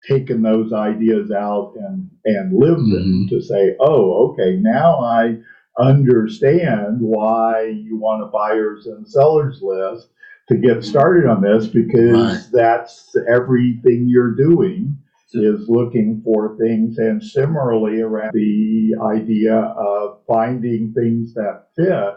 taken 0.08 0.42
those 0.42 0.74
ideas 0.74 1.32
out 1.32 1.74
and, 1.78 2.10
and 2.26 2.54
lived 2.58 2.82
them 2.92 3.28
Mhm. 3.28 3.30
to 3.30 3.42
say, 3.42 3.76
oh, 3.80 4.30
okay, 4.32 4.58
now 4.58 5.00
I 5.00 5.40
understand 5.78 7.00
why 7.02 7.64
you 7.66 7.98
want 7.98 8.24
a 8.24 8.28
buyers 8.28 8.88
and 8.88 9.08
sellers 9.08 9.62
list 9.62 10.10
to 10.50 10.56
get 10.58 10.84
started 10.84 11.26
on 11.28 11.42
this 11.42 11.68
because 11.68 12.12
Right. 12.14 12.48
that's 12.52 13.16
everything 13.28 14.08
you're 14.08 14.36
doing 14.36 14.98
is 15.34 15.70
looking 15.70 16.22
for 16.24 16.58
things 16.58 16.98
and 16.98 17.24
similarly 17.24 18.02
around 18.02 18.32
the 18.34 18.96
idea 19.02 19.56
of 19.56 20.20
finding 20.28 20.92
things 20.94 21.34
that 21.36 21.68
fit 21.76 22.16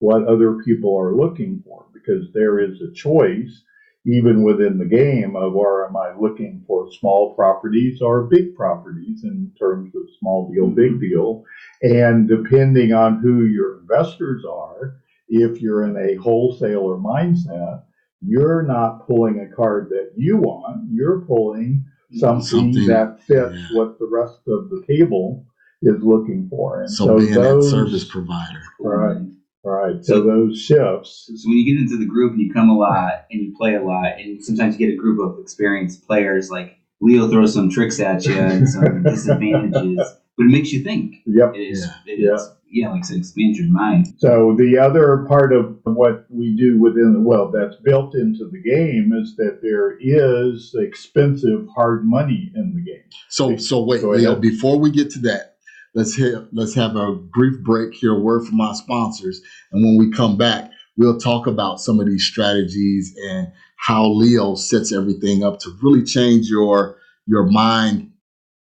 what 0.00 0.24
other 0.26 0.62
people 0.64 0.96
are 0.98 1.14
looking 1.14 1.62
for 1.66 1.84
because 1.92 2.32
there 2.32 2.58
is 2.58 2.80
a 2.80 2.90
choice 2.92 3.62
even 4.06 4.42
within 4.42 4.78
the 4.78 4.84
game 4.84 5.34
of 5.34 5.54
or 5.54 5.86
am 5.88 5.96
I 5.96 6.12
looking 6.18 6.62
for 6.66 6.90
small 6.92 7.34
properties 7.34 8.02
or 8.02 8.24
big 8.24 8.54
properties 8.54 9.24
in 9.24 9.50
terms 9.58 9.94
of 9.94 10.02
small 10.18 10.52
deal, 10.52 10.68
big 10.68 10.92
mm-hmm. 10.92 11.00
deal. 11.00 11.44
And 11.82 12.28
depending 12.28 12.92
on 12.92 13.20
who 13.20 13.46
your 13.46 13.80
investors 13.80 14.44
are, 14.44 15.00
if 15.28 15.60
you're 15.60 15.84
in 15.84 15.96
a 15.96 16.20
wholesaler 16.20 16.96
mindset, 16.98 17.82
you're 18.20 18.62
not 18.62 19.06
pulling 19.06 19.40
a 19.40 19.54
card 19.54 19.88
that 19.90 20.12
you 20.16 20.36
want, 20.36 20.88
you're 20.92 21.20
pulling 21.22 21.84
something, 22.12 22.72
Something, 22.74 22.86
that 22.86 23.20
fits 23.22 23.54
yeah. 23.54 23.78
what 23.78 23.98
the 23.98 24.08
rest 24.10 24.40
of 24.46 24.70
the 24.70 24.84
table 24.86 25.46
is 25.82 26.02
looking 26.02 26.48
for. 26.48 26.82
And 26.82 26.90
So, 26.90 27.06
so, 27.06 27.18
being 27.18 27.34
those, 27.34 27.70
that 27.70 27.70
service 27.70 28.04
provider. 28.04 28.62
Right. 28.78 29.22
Right. 29.72 30.04
So, 30.04 30.14
So- 30.16 30.22
those 30.24 30.58
shifts, 30.60 31.30
So 31.34 31.48
when 31.48 31.58
you 31.58 31.64
get 31.74 31.80
into 31.80 31.96
the 31.96 32.06
group 32.06 32.32
and 32.32 32.40
you 32.40 32.52
come 32.52 32.68
a 32.68 32.76
lot 32.76 33.24
and 33.30 33.40
you 33.42 33.54
play 33.56 33.74
a 33.74 33.82
lot, 33.82 34.18
and 34.20 34.42
sometimes 34.42 34.78
you 34.78 34.86
get 34.86 34.94
a 34.94 34.96
group 34.96 35.18
of 35.20 35.38
experienced 35.40 36.06
players, 36.06 36.50
like 36.50 36.76
Leo 37.00 37.28
throws 37.28 37.54
some 37.54 37.70
tricks 37.70 38.00
at 38.00 38.24
you 38.26 38.34
and 38.34 38.68
some 38.68 39.02
disadvantages, 39.04 39.96
but 40.36 40.44
it 40.44 40.50
makes 40.50 40.72
you 40.72 40.80
think. 40.82 41.16
yep. 41.26 41.54
It 41.54 41.60
is, 41.60 41.86
Yeah. 42.06 42.12
it 42.14 42.16
is, 42.20 42.50
yeah, 42.70 42.90
like 42.90 43.00
I 43.00 43.06
said, 43.06 43.18
expands 43.18 43.58
your 43.58 43.68
mind. 43.70 44.14
So 44.18 44.54
the 44.58 44.78
other 44.78 45.24
part 45.28 45.52
of 45.52 45.78
what 45.84 46.26
we 46.30 46.56
do 46.56 46.78
within 46.80 47.12
the 47.12 47.20
well 47.20 47.50
that's 47.50 47.76
built 47.76 48.14
into 48.14 48.48
the 48.50 48.60
game 48.60 49.12
is 49.12 49.36
that 49.36 49.60
there 49.62 49.96
is 50.00 50.74
expensive 50.78 51.68
hard 51.74 52.04
money 52.04 52.50
in 52.54 52.74
the 52.74 52.80
game. 52.80 53.02
So, 53.28 53.56
so 53.56 53.82
wait, 53.84 54.02
Leo. 54.02 54.34
Before 54.36 54.78
we 54.78 54.90
get 54.90 55.10
to 55.10 55.18
that, 55.20 55.53
let's 55.94 56.16
hit, 56.16 56.34
let's 56.52 56.74
have 56.74 56.96
a 56.96 57.12
brief 57.12 57.62
break. 57.62 57.94
here, 57.94 58.18
word 58.18 58.46
from 58.46 58.60
our 58.60 58.74
sponsors, 58.74 59.40
and 59.72 59.84
when 59.84 59.98
we 59.98 60.14
come 60.14 60.36
back, 60.36 60.70
we'll 60.96 61.18
talk 61.18 61.46
about 61.46 61.80
some 61.80 62.00
of 62.00 62.06
these 62.06 62.24
strategies 62.24 63.14
and 63.24 63.48
how 63.76 64.06
Leo 64.06 64.54
sets 64.54 64.92
everything 64.92 65.44
up 65.44 65.60
to 65.60 65.70
really 65.82 66.04
change 66.04 66.46
your 66.46 66.98
your 67.26 67.44
mind 67.44 68.10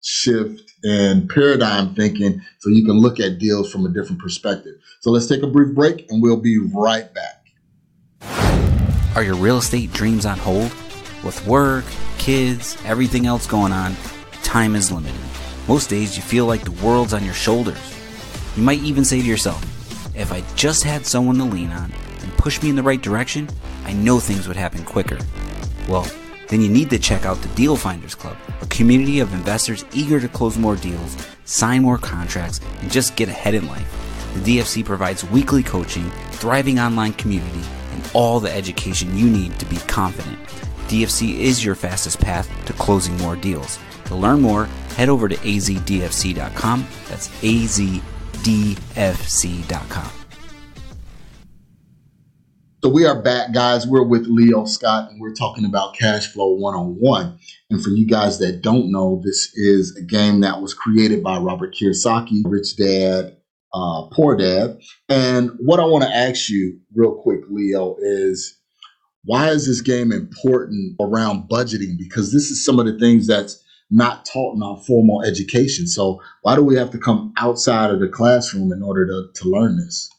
shift 0.02 0.62
and 0.84 1.28
paradigm 1.30 1.96
thinking, 1.96 2.42
so 2.60 2.70
you 2.70 2.86
can 2.86 3.00
look 3.00 3.20
at 3.20 3.40
deals 3.40 3.72
from 3.72 3.86
a 3.86 3.90
different 3.90 4.22
perspective. 4.22 4.76
So 5.02 5.10
let's 5.10 5.26
take 5.26 5.42
a 5.42 5.48
brief 5.48 5.74
break, 5.74 6.06
and 6.10 6.22
we'll 6.22 6.42
be 6.42 6.60
right 6.74 7.10
back. 7.14 7.42
Are 9.16 9.24
your 9.24 9.36
real 9.36 9.58
estate 9.58 9.92
dreams 9.94 10.26
on 10.26 10.38
hold? 10.38 10.72
With 11.24 11.44
work, 11.48 11.86
kids, 12.20 12.78
everything 12.86 13.26
else 13.26 13.48
going 13.48 13.72
on, 13.72 13.96
time 14.44 14.76
is 14.76 14.92
limited. 14.92 15.16
Most 15.68 15.90
days 15.90 16.16
you 16.16 16.22
feel 16.22 16.46
like 16.46 16.64
the 16.64 16.86
world's 16.86 17.14
on 17.14 17.26
your 17.26 17.34
shoulders. 17.34 17.80
You 18.56 18.62
might 18.62 18.84
even 18.84 19.04
say 19.04 19.20
to 19.20 19.28
yourself, 19.28 19.64
if 20.16 20.32
I 20.32 20.44
just 20.56 20.84
had 20.84 21.08
someone 21.08 21.38
to 21.38 21.44
lean 21.44 21.72
on 21.72 21.92
and 22.22 22.38
push 22.38 22.62
me 22.62 22.70
in 22.70 22.76
the 22.76 22.84
right 22.84 23.02
direction, 23.02 23.50
I 23.84 23.94
know 23.94 24.20
things 24.20 24.48
would 24.48 24.58
happen 24.58 24.86
quicker. 24.86 25.18
Well, 25.90 26.08
then 26.50 26.62
you 26.62 26.70
need 26.70 26.92
to 26.92 27.00
check 27.00 27.26
out 27.26 27.42
the 27.42 27.48
Deal 27.56 27.76
Finders 27.76 28.14
Club, 28.14 28.38
a 28.62 28.68
community 28.68 29.20
of 29.22 29.34
investors 29.34 29.84
eager 29.92 30.20
to 30.20 30.28
close 30.28 30.56
more 30.56 30.76
deals, 30.76 31.18
sign 31.46 31.82
more 31.82 31.98
contracts, 31.98 32.62
and 32.82 32.92
just 32.92 33.16
get 33.16 33.28
ahead 33.28 33.56
in 33.56 33.68
life. 33.68 33.92
The 34.36 34.60
DFC 34.60 34.86
provides 34.86 35.24
weekly 35.32 35.64
coaching, 35.64 36.12
thriving 36.32 36.78
online 36.78 37.14
community, 37.14 37.64
and 37.92 38.12
all 38.14 38.40
the 38.40 38.54
education 38.54 39.18
you 39.18 39.28
need 39.28 39.58
to 39.58 39.66
be 39.66 39.78
confident. 39.88 40.38
DFC 40.90 41.40
is 41.40 41.66
your 41.66 41.74
fastest 41.74 42.22
path 42.22 42.48
to 42.68 42.74
closing 42.74 43.18
more 43.18 43.36
deals. 43.36 43.80
To 44.06 44.16
learn 44.16 44.42
more, 44.42 44.70
head 44.96 45.10
over 45.10 45.28
to 45.28 45.36
azdfc.com. 45.36 46.88
That's 47.10 47.28
azdfc.com. 47.42 48.02
So 52.86 52.92
we 52.92 53.08
are 53.08 53.20
back, 53.20 53.52
guys. 53.52 53.88
We're 53.88 54.04
with 54.04 54.28
Leo 54.28 54.66
Scott, 54.66 55.10
and 55.10 55.20
we're 55.20 55.34
talking 55.34 55.66
about 55.66 55.96
Cash 55.96 56.32
Flow 56.32 56.54
101. 56.54 57.40
And 57.72 57.84
for 57.84 57.90
you 57.90 58.06
guys 58.06 58.38
that 58.38 58.62
don't 58.62 58.92
know, 58.92 59.24
this 59.26 59.52
is 59.56 59.98
a 59.98 60.04
game 60.04 60.42
that 60.42 60.62
was 60.62 60.76
created 60.76 61.24
by 61.24 61.40
Robert 61.40 61.74
Kiyosaki, 61.74 62.44
Rich 62.46 62.78
Dad, 62.78 63.38
uh, 63.74 64.04
Poor 64.12 64.38
Dad. 64.38 64.80
And 65.10 65.50
what 65.58 65.80
I 65.80 65.86
want 65.86 66.04
to 66.04 66.16
ask 66.16 66.48
you 66.48 66.80
real 66.94 67.16
quick, 67.16 67.40
Leo, 67.50 67.96
is 68.00 68.56
why 69.24 69.50
is 69.50 69.66
this 69.66 69.82
game 69.82 70.12
important 70.12 70.96
around 71.02 71.50
budgeting? 71.50 71.98
Because 71.98 72.32
this 72.32 72.52
is 72.52 72.64
some 72.64 72.80
of 72.80 72.86
the 72.86 73.00
things 73.00 73.26
that's 73.26 73.65
not 73.92 74.26
taught 74.26 74.56
in 74.56 74.64
our 74.64 74.78
formal 74.78 75.24
education. 75.24 75.88
So 75.88 76.22
why 76.42 76.56
do 76.56 76.64
we 76.64 76.76
have 76.76 76.92
to 76.92 76.98
come 76.98 77.34
outside 77.38 77.92
of 77.92 78.00
the 78.00 78.08
classroom 78.08 78.72
in 78.72 78.82
order 78.82 79.06
to, 79.06 79.28
to 79.34 79.50
learn 79.50 79.78
this? 79.78 80.10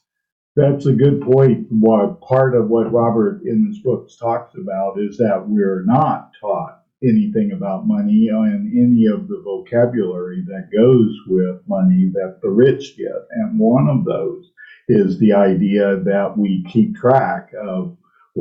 That's 0.54 0.86
a 0.86 0.92
good 0.92 1.20
point. 1.20 1.66
What 1.70 2.20
part 2.22 2.56
of 2.56 2.68
what 2.68 2.92
Robert 2.92 3.42
in 3.44 3.66
his 3.66 3.80
books 3.80 4.16
talks 4.16 4.54
about 4.54 4.98
is 4.98 5.18
that 5.18 5.44
we're 5.46 5.84
not 5.84 6.30
taught 6.40 6.82
anything 7.02 7.52
about 7.52 7.86
money 7.86 8.28
and 8.30 8.72
any 8.72 9.06
of 9.06 9.28
the 9.28 9.42
vocabulary 9.44 10.42
that 10.46 10.70
goes 10.74 11.14
with 11.26 11.60
money 11.68 12.10
that 12.14 12.38
the 12.42 12.48
rich 12.48 12.96
get. 12.96 13.26
And 13.32 13.58
one 13.58 13.88
of 13.88 14.04
those 14.06 14.50
is 14.88 15.18
the 15.18 15.34
idea 15.34 16.00
that 16.04 16.34
we 16.38 16.64
keep 16.72 16.96
track 16.96 17.50
of 17.60 17.96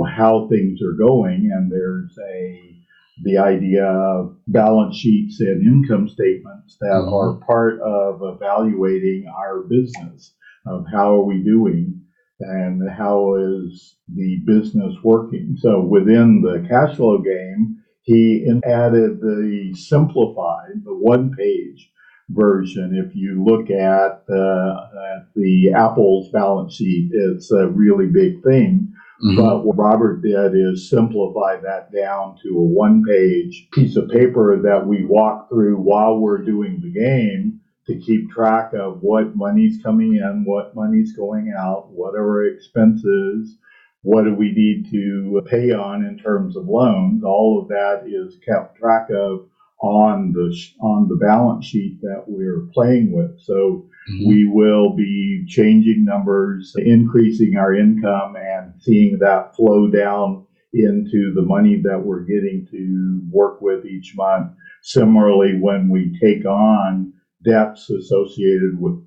how 0.07 0.47
things 0.49 0.81
are 0.81 0.93
going, 0.93 1.51
and 1.53 1.71
there's 1.71 2.17
a 2.19 2.74
the 3.23 3.37
idea 3.37 3.85
of 3.85 4.35
balance 4.47 4.97
sheets 4.97 5.39
and 5.39 5.65
income 5.65 6.07
statements 6.07 6.77
that 6.81 7.01
Mhm. 7.07 7.13
are 7.13 7.45
part 7.45 7.79
of 7.81 8.21
evaluating 8.23 9.25
our 9.27 9.63
business 9.63 10.35
of 10.65 10.85
how 10.91 11.15
are 11.21 11.23
we 11.25 11.43
doing 11.43 12.01
and 12.39 12.89
how 12.89 13.35
is 13.35 13.97
the 14.13 14.41
business 14.45 14.93
working. 15.03 15.55
So 15.57 15.85
within 15.85 16.41
the 16.41 16.65
cash 16.67 16.95
flow 16.97 17.19
game, 17.19 17.77
he 18.01 18.45
added 18.65 19.21
the 19.21 19.73
simplified, 19.73 20.83
the 20.83 20.95
one 20.95 21.31
page 21.31 21.91
version. 22.29 22.95
If 22.95 23.15
you 23.15 23.43
look 23.43 23.69
at, 23.71 24.23
uh, 24.29 24.87
at 25.15 25.27
the 25.35 25.71
Apple's 25.73 26.29
balance 26.31 26.73
sheet, 26.73 27.11
it's 27.13 27.51
a 27.51 27.67
really 27.69 28.07
big 28.07 28.43
thing. 28.43 28.91
Mhm. 29.23 29.35
But 29.37 29.65
what 29.65 29.77
Robert 29.77 30.21
did 30.21 30.53
is 30.55 30.89
simplify 30.89 31.57
that 31.61 31.91
down 31.91 32.35
to 32.43 32.57
a 32.57 32.63
one 32.63 33.03
page 33.03 33.67
piece 33.73 33.95
of 33.95 34.09
paper 34.09 34.57
that 34.61 34.85
we 34.85 35.05
walk 35.05 35.49
through 35.49 35.77
while 35.77 36.19
we're 36.19 36.43
doing 36.43 36.79
the 36.81 36.91
game 36.91 37.59
to 37.87 37.95
keep 37.97 38.29
track 38.29 38.73
of 38.73 39.01
what 39.01 39.35
money's 39.35 39.77
coming 39.81 40.15
in, 40.15 40.43
what 40.45 40.75
money's 40.75 41.13
going 41.15 41.53
out, 41.57 41.91
what 41.91 42.15
are 42.15 42.27
our 42.29 42.45
expenses, 42.45 43.57
what 44.01 44.23
do 44.23 44.33
we 44.33 44.51
need 44.51 44.85
to 44.91 45.41
pay 45.45 45.71
on 45.71 46.03
in 46.03 46.17
terms 46.17 46.55
of 46.57 46.67
loans. 46.67 47.23
All 47.23 47.59
of 47.61 47.67
that 47.69 48.03
is 48.07 48.37
kept 48.47 48.75
track 48.77 49.09
of 49.11 49.45
on 49.81 50.31
the 50.33 50.55
on 50.79 51.07
the 51.09 51.15
balance 51.17 51.65
sheet 51.65 51.99
that 52.01 52.23
we're 52.27 52.67
playing 52.73 53.11
with. 53.11 53.37
So 53.39 53.85
Mhm. 54.09 54.27
we 54.27 54.45
will 54.45 54.95
be 54.95 55.43
changing 55.47 56.05
numbers, 56.05 56.73
increasing 56.77 57.57
our 57.57 57.73
income, 57.73 58.35
and 58.35 58.54
seeing 58.79 59.19
that 59.19 59.55
flow 59.55 59.89
down 59.89 60.45
into 60.73 61.33
the 61.33 61.41
money 61.41 61.81
that 61.83 62.03
we're 62.03 62.21
getting 62.21 62.67
to 62.71 63.21
work 63.31 63.61
with 63.61 63.85
each 63.85 64.13
month. 64.15 64.51
Similarly, 64.81 65.57
when 65.59 65.89
we 65.89 66.17
take 66.21 66.45
on 66.45 67.13
debts 67.43 67.89
associated 67.89 68.79
with 68.79 69.01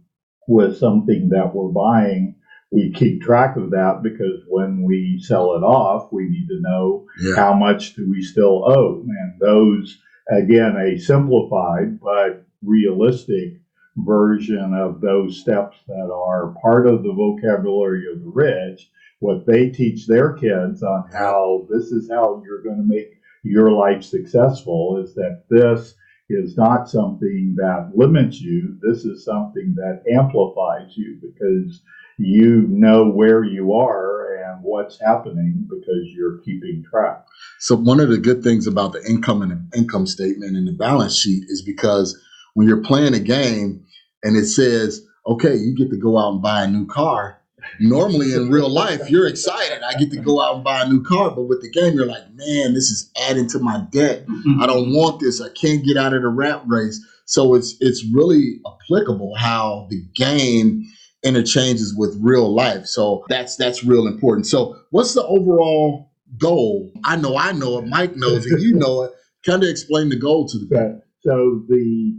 with 0.51 0.79
something 0.79 1.29
that 1.29 1.55
we're 1.55 1.69
buying, 1.69 2.35
we 2.71 2.91
keep 2.93 3.21
track 3.21 3.57
of 3.57 3.71
that 3.71 4.01
because 4.03 4.43
when 4.49 4.83
we 4.83 5.21
sell 5.23 5.55
it 5.55 5.63
off, 5.63 6.11
we 6.11 6.25
need 6.25 6.49
to 6.49 6.61
know 6.61 7.07
yeah. 7.21 7.37
how 7.37 7.53
much 7.53 7.95
do 7.95 8.09
we 8.09 8.23
still 8.23 8.65
owe? 8.67 9.03
And 9.03 9.41
those, 9.41 9.99
again, 10.31 10.77
a 10.77 10.99
simplified 10.99 12.01
but 12.01 12.47
realistic 12.63 13.61
version 13.97 14.75
of 14.75 15.01
those 15.01 15.41
steps 15.41 15.79
that 15.87 16.11
are 16.13 16.55
part 16.63 16.87
of 16.87 17.03
the 17.03 17.13
vocabulary 17.13 18.05
of 18.13 18.21
the 18.21 18.31
rich, 18.31 18.91
what 19.21 19.47
they 19.47 19.69
teach 19.71 20.07
their 20.07 20.35
kids 20.35 20.83
on 20.83 21.09
how 21.13 21.67
this 21.71 21.87
is 21.87 22.11
how 22.11 22.43
you're 22.45 22.63
going 22.63 22.77
to 22.77 22.95
make 22.95 23.19
your 23.43 23.73
life 23.73 24.03
successful 24.03 25.03
is 25.03 25.15
that 25.15 25.45
this 25.51 25.95
is 26.29 26.57
not 26.57 26.89
something 26.89 27.55
that 27.57 27.91
limits 27.95 28.41
you. 28.41 28.79
This 28.83 29.05
is 29.05 29.25
something 29.25 29.75
that 29.77 30.03
amplifies 30.13 30.97
you 30.97 31.19
because 31.21 31.83
you 32.19 32.67
know 32.69 33.09
where 33.09 33.45
you 33.45 33.73
are 33.73 34.37
and 34.37 34.63
what's 34.63 35.01
happening 35.01 35.67
because 35.69 36.07
you're 36.15 36.39
keeping 36.39 36.85
track. 36.89 37.25
So 37.61 37.77
one 37.77 38.01
of 38.01 38.09
the 38.09 38.19
good 38.19 38.43
things 38.43 38.67
about 38.67 38.93
the 38.93 39.03
income 39.09 39.43
and 39.43 39.73
income 39.75 40.07
statement 40.07 40.57
and 40.57 40.69
the 40.69 40.73
balance 40.73 41.17
sheet 41.17 41.45
is 41.49 41.63
because 41.63 42.19
when 42.55 42.69
you're 42.69 42.83
playing 42.83 43.15
a 43.15 43.21
game 43.21 43.85
and 44.23 44.37
it 44.37 44.47
says, 44.47 45.03
okay, 45.27 45.55
you 45.55 45.75
get 45.75 45.91
to 45.91 45.97
go 45.97 46.19
out 46.19 46.35
and 46.35 46.43
buy 46.43 46.65
a 46.65 46.69
new 46.69 46.87
car. 46.87 47.41
Normally 47.81 48.33
in 48.35 48.51
real 48.51 48.69
life, 48.69 49.11
you're 49.11 49.27
excited. 49.27 49.83
I 49.83 49.95
get 49.99 50.11
to 50.13 50.21
go 50.21 50.41
out 50.41 50.57
and 50.57 50.65
buy 50.65 50.83
a 50.83 50.89
new 50.89 51.03
car. 51.03 51.31
But 51.31 51.43
with 51.43 51.63
the 51.63 51.71
game, 51.71 51.95
you're 51.95 52.07
like, 52.07 52.25
man, 52.35 52.75
this 52.75 52.91
is 52.91 53.11
adding 53.29 53.49
to 53.51 53.59
my 53.59 53.83
debt. 53.91 54.27
Mm-hmm. 54.27 54.63
I 54.63 54.67
don't 54.67 54.93
want 54.93 55.21
this. 55.21 55.41
I 55.41 55.49
can't 55.51 55.85
get 55.85 55.97
out 55.97 56.15
of 56.15 56.23
the 56.23 56.29
rat 56.29 56.63
race. 56.67 57.05
So 57.25 57.55
it's 57.55 57.77
it's 57.81 58.05
really 58.13 58.61
applicable 58.67 59.35
how 59.37 59.87
the 59.91 60.03
game 60.15 60.85
interchanges 61.23 61.95
with 61.97 62.17
real 62.21 62.55
life. 62.55 62.87
So 62.87 63.25
that's 63.29 63.57
that's 63.57 63.85
real 63.85 64.07
important. 64.07 64.47
So 64.47 64.77
what's 64.91 65.15
the 65.15 65.25
overall 65.25 66.11
goal? 66.39 66.91
I 67.05 67.17
know 67.17 67.37
I 67.37 67.53
know 67.53 67.79
it, 67.79 67.87
Mike 67.87 68.17
knows 68.17 68.47
it, 68.47 68.61
you 68.61 68.75
know 68.75 69.03
it. 69.03 69.13
Kind 69.47 69.63
of 69.63 69.69
explain 69.69 70.09
the 70.09 70.17
goal 70.17 70.49
to 70.49 70.59
the 70.59 70.67
people. 70.67 71.03
So, 71.23 71.31
so 71.31 71.65
the 71.69 72.19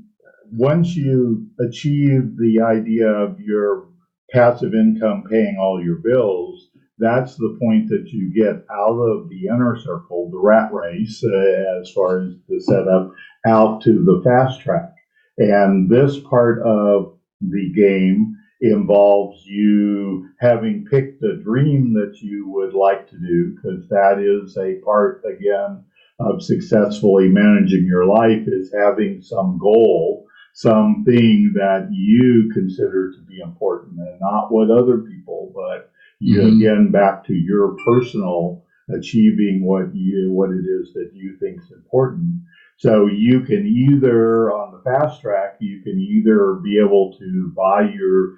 once 0.52 0.96
you 0.96 1.48
achieve 1.60 2.38
the 2.38 2.62
idea 2.66 3.08
of 3.08 3.40
your 3.40 3.88
passive 4.32 4.74
income 4.74 5.24
paying 5.30 5.58
all 5.60 5.84
your 5.84 5.98
bills, 5.98 6.70
that's 6.98 7.36
the 7.36 7.58
point 7.62 7.88
that 7.89 8.10
you 8.10 8.34
get 8.34 8.65
out 8.72 9.00
of 9.00 9.30
the 9.30 9.48
inner 9.48 9.78
circle, 9.80 10.30
the 10.30 10.38
rat 10.38 10.74
race, 10.74 11.24
uh, 11.24 11.80
as 11.82 11.92
far 11.92 12.22
as 12.22 12.34
the 12.48 12.60
setup, 12.60 13.12
out 13.48 13.82
to 13.82 14.04
the 14.04 14.22
fast 14.24 14.62
track. 14.62 14.94
And 15.38 15.89
this 15.89 16.20
part 16.20 16.62
of 16.65 17.18
the 17.39 17.72
game 17.74 18.36
involves 18.62 19.46
you 19.46 20.28
having 20.42 20.86
picked 20.92 21.24
a 21.24 21.42
dream 21.42 21.94
that 21.94 22.20
you 22.22 22.50
would 22.50 22.74
like 22.74 23.10
to 23.10 23.18
do, 23.18 23.56
because 23.56 23.88
that 23.88 24.20
is 24.20 24.58
a 24.58 24.84
part, 24.84 25.24
again, 25.26 25.86
of 26.20 26.44
successfully 26.44 27.30
managing 27.30 27.86
your 27.86 28.06
life 28.06 28.46
is 28.46 28.74
having 28.78 29.22
some 29.22 29.58
goal, 29.58 30.26
something 30.60 31.54
that 31.56 31.88
you 31.89 32.52
consider 32.54 33.12
to 33.13 33.19
be 33.22 33.39
important 33.39 33.98
and 33.98 34.19
not 34.19 34.52
what 34.52 34.69
other 34.69 34.98
people, 34.98 35.52
but 35.56 35.89
you 36.19 36.41
Mhm. 36.41 36.58
again 36.58 36.91
back 36.91 37.24
to 37.26 37.34
your 37.34 37.78
personal 37.86 38.62
achieving 38.89 39.63
what 39.63 39.95
you 39.95 40.32
what 40.34 40.50
it 40.52 40.65
is 40.65 40.91
that 40.93 41.12
you 41.13 41.38
think 41.38 41.62
is 41.62 41.72
important. 41.72 42.28
So 42.76 43.08
you 43.08 43.41
can 43.41 43.65
either 43.65 44.52
on 44.52 44.74
the 44.74 44.80
fast 44.80 45.22
track, 45.22 45.58
you 45.62 45.82
can 45.82 45.98
either 46.00 46.56
be 46.56 46.78
able 46.80 47.13
to 47.13 47.54
buy 47.56 47.89
your 47.89 48.34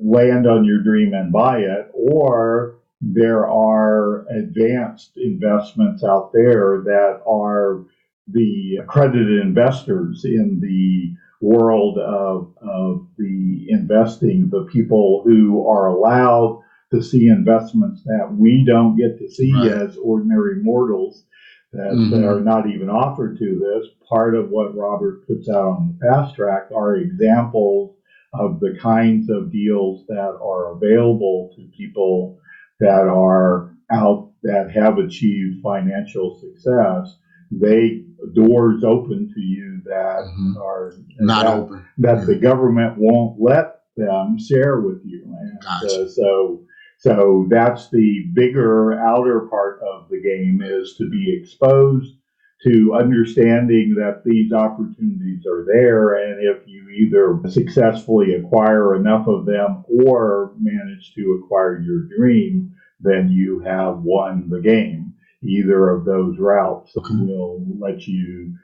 land 0.00 0.46
on 0.48 0.64
your 0.64 0.82
dream 0.82 1.14
and 1.14 1.30
buy 1.32 1.60
it, 1.60 1.88
or 1.94 2.76
there 3.00 3.46
are 3.48 4.26
advanced 4.28 5.16
investments 5.16 6.02
out 6.02 6.32
there 6.32 6.82
that 6.84 7.22
are 7.26 7.84
the 8.26 8.78
accredited 8.82 9.40
investors 9.40 10.24
in 10.24 10.58
the 10.60 11.14
world 11.40 11.98
of, 11.98 12.52
of 12.60 13.06
the 13.16 13.66
investing, 13.68 14.48
the 14.50 14.64
people 14.64 15.22
who 15.24 15.66
are 15.66 15.86
allowed 15.88 16.60
to 16.92 17.02
see 17.02 17.28
investments 17.28 18.02
that 18.04 18.28
we 18.36 18.64
don't 18.64 18.96
get 18.96 19.18
to 19.18 19.28
see 19.28 19.52
Right. 19.54 19.70
as 19.72 19.96
ordinary 19.96 20.56
mortals 20.62 21.24
that, 21.72 21.90
that 22.10 22.20
Mhm. 22.20 22.26
are 22.26 22.40
not 22.40 22.68
even 22.68 22.90
offered 22.90 23.38
to 23.38 23.58
this. 23.58 23.88
Part 24.08 24.34
of 24.34 24.50
what 24.50 24.76
Robert 24.76 25.24
puts 25.26 25.48
out 25.48 25.64
on 25.78 25.94
the 26.00 26.06
fast 26.06 26.34
track 26.34 26.68
are 26.74 26.96
examples 26.96 27.94
of 28.34 28.60
the 28.60 28.76
kinds 28.80 29.30
of 29.30 29.50
deals 29.52 30.04
that 30.08 30.36
are 30.42 30.72
available 30.72 31.50
to 31.56 31.62
people 31.76 32.38
that 32.80 33.06
are 33.06 33.76
out 33.90 34.28
that 34.42 34.70
have 34.70 34.98
achieved 34.98 35.60
financial 35.62 36.34
success. 36.36 37.18
They 37.50 38.04
doors 38.34 38.84
open 38.84 39.30
to 39.34 39.40
you 39.40 39.80
that 39.86 40.24
Mhm. 40.38 40.56
are 40.56 40.92
Not 41.20 41.44
that, 41.46 41.58
open. 41.58 41.80
that 41.98 42.26
the 42.26 42.36
government 42.36 42.96
won't 42.98 43.40
let 43.40 43.80
them 43.96 44.38
share 44.38 44.80
with 44.80 45.00
you. 45.04 45.24
And 45.24 45.58
Gotcha. 45.62 46.02
uh, 46.02 46.06
so, 46.08 46.60
so 46.98 47.46
that's 47.50 47.90
the 47.90 48.26
bigger 48.34 48.94
outer 48.94 49.40
part 49.50 49.80
of 49.82 50.08
the 50.10 50.20
game 50.20 50.62
is 50.62 50.94
to 50.98 51.08
be 51.08 51.32
exposed 51.40 52.16
to 52.62 52.92
understanding 52.92 53.94
that 53.94 54.22
these 54.24 54.52
opportunities 54.52 55.46
are 55.46 55.64
there. 55.64 56.14
And 56.14 56.42
if 56.42 56.66
you 56.68 56.88
either 56.90 57.40
successfully 57.48 58.34
acquire 58.34 58.94
enough 58.96 59.26
of 59.26 59.46
them 59.46 59.82
or 60.04 60.52
manage 60.60 61.14
to 61.14 61.40
acquire 61.42 61.80
your 61.80 62.02
dream, 62.16 62.70
then 63.00 63.30
you 63.30 63.60
have 63.60 64.02
won 64.02 64.48
the 64.50 64.60
game. 64.60 65.09
Either 65.42 65.90
of 65.90 66.04
those 66.04 66.38
routes 66.38 66.96
Okay. 66.96 67.14
will 67.14 67.64
let 67.78 68.06
you 68.06 68.54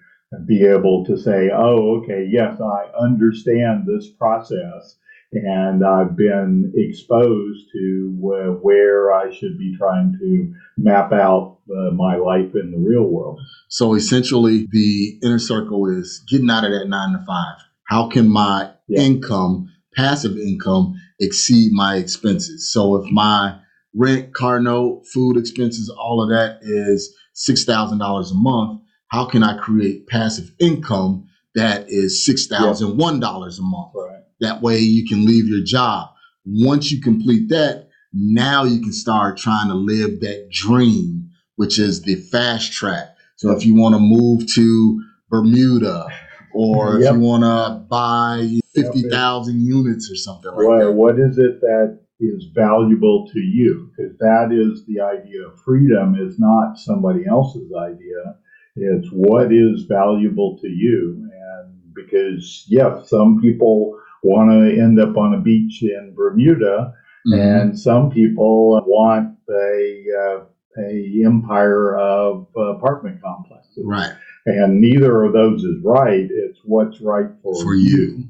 be 0.47 0.65
able 0.67 1.05
to 1.07 1.17
say, 1.17 1.51
oh, 1.55 1.99
okay, 2.03 2.27
yes, 2.31 2.61
I 2.61 2.91
understand 2.99 3.87
this 3.87 4.09
process 4.11 4.99
and 5.33 5.85
I've 5.85 6.17
been 6.17 6.73
exposed 6.77 7.67
to 7.73 8.33
uh, 8.35 8.51
where 8.61 9.13
I 9.13 9.33
should 9.35 9.59
be 9.59 9.77
trying 9.77 10.17
to 10.21 10.55
map 10.79 11.13
out 11.13 11.59
uh, 11.71 11.91
my 11.93 12.17
life 12.17 12.55
in 12.55 12.71
the 12.71 12.79
real 12.79 13.05
world. 13.05 13.41
So 13.69 13.95
essentially, 13.95 14.67
the 14.71 15.19
inner 15.23 15.39
circle 15.39 15.87
is 15.89 16.23
getting 16.29 16.51
out 16.51 16.65
of 16.65 16.71
that 16.73 16.89
nine 16.89 17.13
to 17.13 17.25
five. 17.27 17.57
How 17.85 18.09
can 18.09 18.29
my 18.29 18.71
Yeah. 18.89 19.03
income, 19.03 19.69
passive 19.97 20.37
income, 20.37 20.95
exceed 21.21 21.73
my 21.73 21.97
expenses? 21.97 22.73
So 22.73 22.97
if 22.97 23.11
my 23.11 23.59
rent, 23.97 24.35
car 24.35 24.61
note, 24.61 25.05
food 25.13 25.37
expenses, 25.37 25.89
all 25.91 26.23
of 26.23 26.29
that 26.31 26.59
is 26.63 27.15
six 27.35 27.65
thousand 27.65 27.99
dollars 27.99 28.31
a 28.31 28.35
month, 28.35 28.81
how 29.09 29.25
can 29.27 29.43
I 29.43 29.57
create 29.59 30.07
passive 30.07 30.51
income 30.59 31.29
that 31.55 31.87
is 31.89 32.25
six 32.25 32.47
thousand 32.47 32.99
one 32.99 33.21
dollars 33.21 33.59
a 33.59 33.63
month? 33.63 33.93
Right. 33.95 34.23
That 34.41 34.63
way 34.63 34.79
you 34.79 35.07
can 35.09 35.25
leave 35.25 35.47
your 35.49 35.65
job. 35.65 36.11
Once 36.45 36.93
you 36.93 37.01
complete 37.01 37.49
that, 37.49 37.89
now 38.13 38.65
you 38.65 38.81
can 38.81 38.93
start 38.93 39.39
trying 39.39 39.69
to 39.69 39.75
live 39.75 40.21
that 40.21 40.49
dream, 40.51 41.31
which 41.57 41.79
is 41.79 42.03
the 42.03 42.17
fast 42.17 42.73
track. 42.73 43.09
So 43.37 43.51
if 43.51 43.65
you 43.67 43.75
want 43.75 43.95
to 43.95 43.99
move 43.99 44.47
to 44.55 45.03
Bermuda 45.31 46.07
or 46.55 46.99
Yep. 47.01 47.11
if 47.11 47.15
you 47.17 47.21
want 47.21 47.43
to 47.43 47.85
buy 47.89 48.59
50,000 48.75 49.61
units 49.61 50.11
or 50.11 50.17
something 50.17 50.51
like 50.53 50.67
Well, 50.67 50.87
that. 50.87 50.93
what 50.93 51.19
is 51.19 51.37
it 51.39 51.61
that 51.61 51.99
is 52.21 52.47
valuable 52.55 53.29
to 53.33 53.41
you? 53.41 53.91
Because 53.97 54.17
that 54.19 54.51
is 54.53 54.85
the 54.87 55.01
idea 55.01 55.47
of 55.47 55.61
freedom 55.61 56.15
is 56.19 56.39
not 56.39 56.79
somebody 56.79 57.27
else's 57.27 57.71
idea. 57.79 58.37
It's 58.77 59.09
what 59.13 59.53
is 59.53 59.85
valuable 59.85 60.59
to 60.61 60.69
you. 60.69 61.29
And 61.33 61.95
because, 61.95 62.65
yes, 62.69 63.09
some 63.09 63.41
people 63.41 63.99
want 64.23 64.51
to 64.51 64.81
end 64.81 65.01
up 65.01 65.17
on 65.17 65.35
a 65.35 65.41
beach 65.41 65.83
in 65.83 66.15
Bermuda, 66.15 66.95
Mhm. 67.27 67.39
and 67.39 67.79
some 67.79 68.11
people 68.11 68.83
want 68.87 69.37
a, 69.51 70.05
uh, 70.25 70.45
a 70.79 71.23
empire 71.25 71.97
of 71.97 72.49
apartment 72.57 73.21
complexes. 73.23 73.85
Right. 73.85 74.13
And 74.47 74.81
neither 74.81 75.23
of 75.25 75.33
those 75.33 75.65
is 75.65 75.83
right. 75.83 76.29
It's 76.31 76.61
what's 76.65 77.01
right 77.01 77.31
for, 77.43 77.55
For 77.63 77.75
you. 77.75 78.25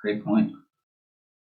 Great 0.00 0.24
point. 0.24 0.52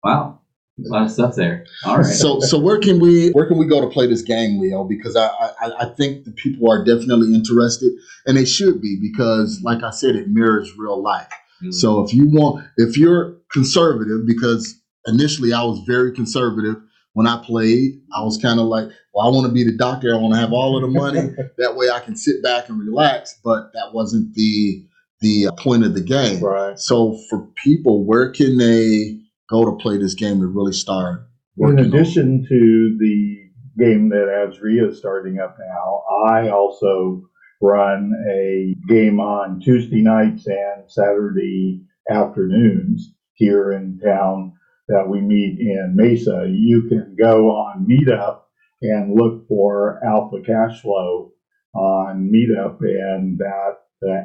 Wow, 0.02 0.33
There's 0.76 0.90
a 0.90 0.92
lot 0.92 1.02
of 1.04 1.12
stuff 1.12 1.36
there. 1.36 1.66
All 1.84 1.98
right. 1.98 2.06
So, 2.06 2.40
so 2.40 2.58
where 2.58 2.78
can 2.80 2.98
we 2.98 3.30
where 3.30 3.46
can 3.46 3.58
we 3.58 3.66
go 3.66 3.80
to 3.80 3.86
play 3.86 4.08
this 4.08 4.22
game, 4.22 4.60
Leo? 4.60 4.82
Because 4.82 5.14
I, 5.14 5.26
I 5.28 5.72
I 5.80 5.84
think 5.86 6.24
the 6.24 6.32
people 6.32 6.70
are 6.70 6.84
definitely 6.84 7.32
interested, 7.32 7.92
and 8.26 8.36
they 8.36 8.44
should 8.44 8.82
be 8.82 8.98
because, 9.00 9.60
like 9.62 9.84
I 9.84 9.90
said, 9.90 10.16
it 10.16 10.28
mirrors 10.28 10.72
real 10.76 11.00
life. 11.00 11.28
Mm-hmm. 11.62 11.70
So 11.70 12.02
if 12.02 12.12
you 12.12 12.28
want, 12.28 12.66
if 12.76 12.96
you're 12.96 13.36
conservative, 13.52 14.26
because 14.26 14.74
initially 15.06 15.52
I 15.52 15.62
was 15.62 15.80
very 15.86 16.12
conservative 16.12 16.76
when 17.12 17.28
I 17.28 17.40
played, 17.44 18.00
I 18.12 18.22
was 18.22 18.36
kind 18.36 18.58
of 18.58 18.66
like, 18.66 18.88
well, 19.14 19.26
I 19.26 19.30
want 19.30 19.46
to 19.46 19.52
be 19.52 19.62
the 19.62 19.76
doctor. 19.76 20.12
I 20.12 20.18
want 20.18 20.34
to 20.34 20.40
have 20.40 20.52
all 20.52 20.76
of 20.76 20.82
the 20.82 20.88
money. 20.88 21.20
that 21.58 21.76
way 21.76 21.88
I 21.88 22.00
can 22.00 22.16
sit 22.16 22.42
back 22.42 22.68
and 22.68 22.80
relax. 22.80 23.38
But 23.44 23.72
that 23.74 23.92
wasn't 23.94 24.34
the 24.34 24.84
the 25.20 25.50
point 25.56 25.84
of 25.84 25.94
the 25.94 26.00
game. 26.00 26.42
right. 26.42 26.78
So 26.78 27.18
for 27.30 27.46
people, 27.62 28.04
where 28.04 28.30
can 28.32 28.58
they 28.58 29.20
go 29.48 29.64
to 29.64 29.76
play 29.82 29.96
this 29.98 30.14
game 30.14 30.40
to 30.40 30.46
really 30.46 30.72
start 30.72 31.20
In 31.56 31.62
working? 31.64 31.78
on- 31.80 31.86
addition 31.86 32.44
to 32.48 32.96
the 32.98 33.40
game 33.78 34.08
that 34.10 34.28
AZREIA 34.28 34.88
is 34.90 34.98
starting 34.98 35.38
up 35.38 35.56
now, 35.58 36.02
I 36.28 36.48
also 36.48 37.22
run 37.60 38.12
a 38.30 38.74
game 38.88 39.18
on 39.20 39.60
Tuesday 39.60 40.02
nights 40.02 40.46
and 40.46 40.88
Saturday 40.90 41.82
afternoons 42.10 43.14
here 43.34 43.72
in 43.72 43.98
town 43.98 44.52
that 44.88 45.08
we 45.08 45.20
meet 45.20 45.58
in 45.60 45.94
Mesa. 45.96 46.46
You 46.48 46.82
can 46.88 47.16
go 47.20 47.50
on 47.50 47.86
Meetup 47.88 48.40
and 48.82 49.14
look 49.18 49.48
for 49.48 49.98
Alpha 50.04 50.40
Cash 50.44 50.82
Flow 50.82 51.32
on 51.74 52.30
Meetup, 52.32 52.78
and 52.80 53.38
that 53.38 53.76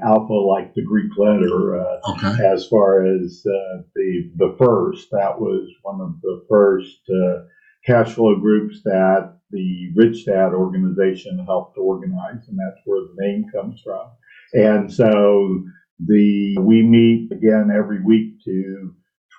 Alpha, 0.04 0.34
like 0.34 0.74
the 0.74 0.84
Greek 0.84 1.12
letter, 1.18 1.80
uh, 1.80 2.00
okay. 2.12 2.46
as 2.46 2.68
far 2.68 3.06
as 3.06 3.44
uh, 3.46 3.82
the 3.96 4.32
the 4.38 4.56
first. 4.58 5.10
That 5.12 5.40
was 5.40 5.70
one 5.84 6.02
of 6.02 6.20
the 6.22 6.46
first 6.50 7.00
uh, 7.10 7.44
cash 7.86 8.14
flow 8.14 8.36
groups 8.40 8.82
that 8.84 9.36
the 9.52 9.92
Rich 9.96 10.26
Dad 10.26 10.54
organization 10.54 11.44
helped 11.46 11.78
organize, 11.78 12.48
and 12.48 12.58
that's 12.58 12.82
where 12.86 13.02
the 13.02 13.16
name 13.18 13.46
comes 13.54 13.82
from. 13.84 14.08
And 14.54 14.92
so 14.92 15.64
the 16.06 16.58
we 16.60 16.82
meet 16.84 17.32
again 17.32 17.70
every 17.76 18.02
week 18.04 18.44
to 18.46 18.94